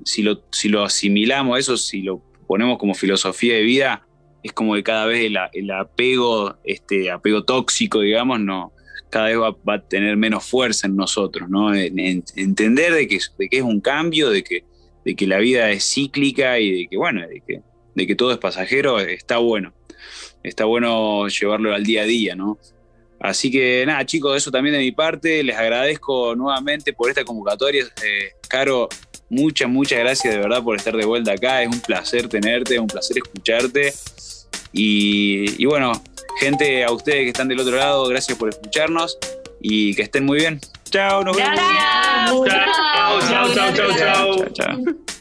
si 0.05 0.23
lo, 0.23 0.43
si 0.51 0.69
lo 0.69 0.83
asimilamos 0.83 1.61
eso, 1.61 1.77
si 1.77 2.03
lo 2.03 2.21
ponemos 2.49 2.79
como 2.79 2.95
filosofía 2.95 3.55
de 3.55 3.63
vida, 3.63 4.07
es 4.43 4.53
como 4.53 4.75
que 4.75 4.83
cada 4.83 5.07
vez 5.07 5.31
el, 5.53 5.71
apego, 5.71 6.57
este 6.65 7.13
apego 7.13 7.45
tóxico, 7.45 8.01
digamos, 8.01 8.41
no, 8.41 8.73
cada 9.09 9.27
vez 9.27 9.37
va, 9.37 9.75
a 9.75 9.81
tener 9.81 10.17
menos 10.17 10.45
fuerza 10.45 10.89
en 10.89 10.97
nosotros, 10.97 11.49
¿no? 11.49 11.73
entender 11.73 12.93
de 12.93 13.07
que, 13.07 13.21
de 13.39 13.49
que 13.49 13.59
es 13.59 13.63
un 13.63 13.81
cambio, 13.81 14.31
de 14.31 14.43
que, 14.43 14.65
de 15.05 15.15
que 15.15 15.29
la 15.29 15.39
vida 15.39 15.71
es 15.71 15.85
cíclica 15.85 16.59
y 16.59 16.73
de 16.73 16.89
que, 16.89 16.97
bueno, 16.97 17.21
de 17.21 17.41
que, 17.47 17.61
de 17.95 18.07
que 18.07 18.17
todo 18.17 18.33
es 18.33 18.39
pasajero, 18.39 18.99
está 18.99 19.39
bueno 19.39 19.73
está 20.43 20.65
bueno 20.65 21.29
llevarlo 21.29 21.75
al 21.75 21.85
día 21.85 22.03
a 22.03 22.07
día, 22.07 22.35
¿no? 22.35 22.59
Así 23.23 23.53
que 23.53 23.85
nada, 23.87 24.05
chicos, 24.05 24.37
eso 24.37 24.51
también 24.51 24.75
de 24.75 24.81
mi 24.81 24.91
parte. 24.91 25.45
Les 25.45 25.57
agradezco 25.57 26.35
nuevamente 26.35 26.93
por 26.93 27.09
esta 27.09 27.25
convocatoria. 27.25 27.85
Eh, 28.03 28.33
Caro, 28.49 28.89
muchas, 29.31 29.69
muchas 29.69 30.01
gracias 30.01 30.35
de 30.35 30.41
verdad 30.41 30.63
por 30.63 30.77
estar 30.77 30.97
de 30.97 31.05
vuelta 31.05 31.33
acá. 31.33 31.63
Es 31.63 31.69
un 31.69 31.81
placer 31.81 32.29
tenerte, 32.29 32.75
es 32.75 32.81
un 32.81 32.89
placer 32.89 33.19
escucharte. 33.19 33.93
Y, 34.73 35.65
bueno, 35.67 35.93
gente, 36.41 36.83
a 36.83 36.91
ustedes 36.91 37.21
que 37.21 37.29
están 37.29 37.47
del 37.47 37.61
otro 37.61 37.77
lado, 37.77 38.09
gracias 38.09 38.37
por 38.37 38.49
escucharnos 38.49 39.19
y 39.61 39.95
que 39.95 40.03
estén 40.03 40.25
muy 40.25 40.39
bien. 40.39 40.61
Chao, 40.91 41.23
nos 41.23 41.37
vemos. 41.37 41.57
Chao, 41.57 42.45
chao, 42.47 43.55
chao, 43.55 43.73
chao, 43.73 43.93
chao. 43.97 44.49
chao. 44.53 45.12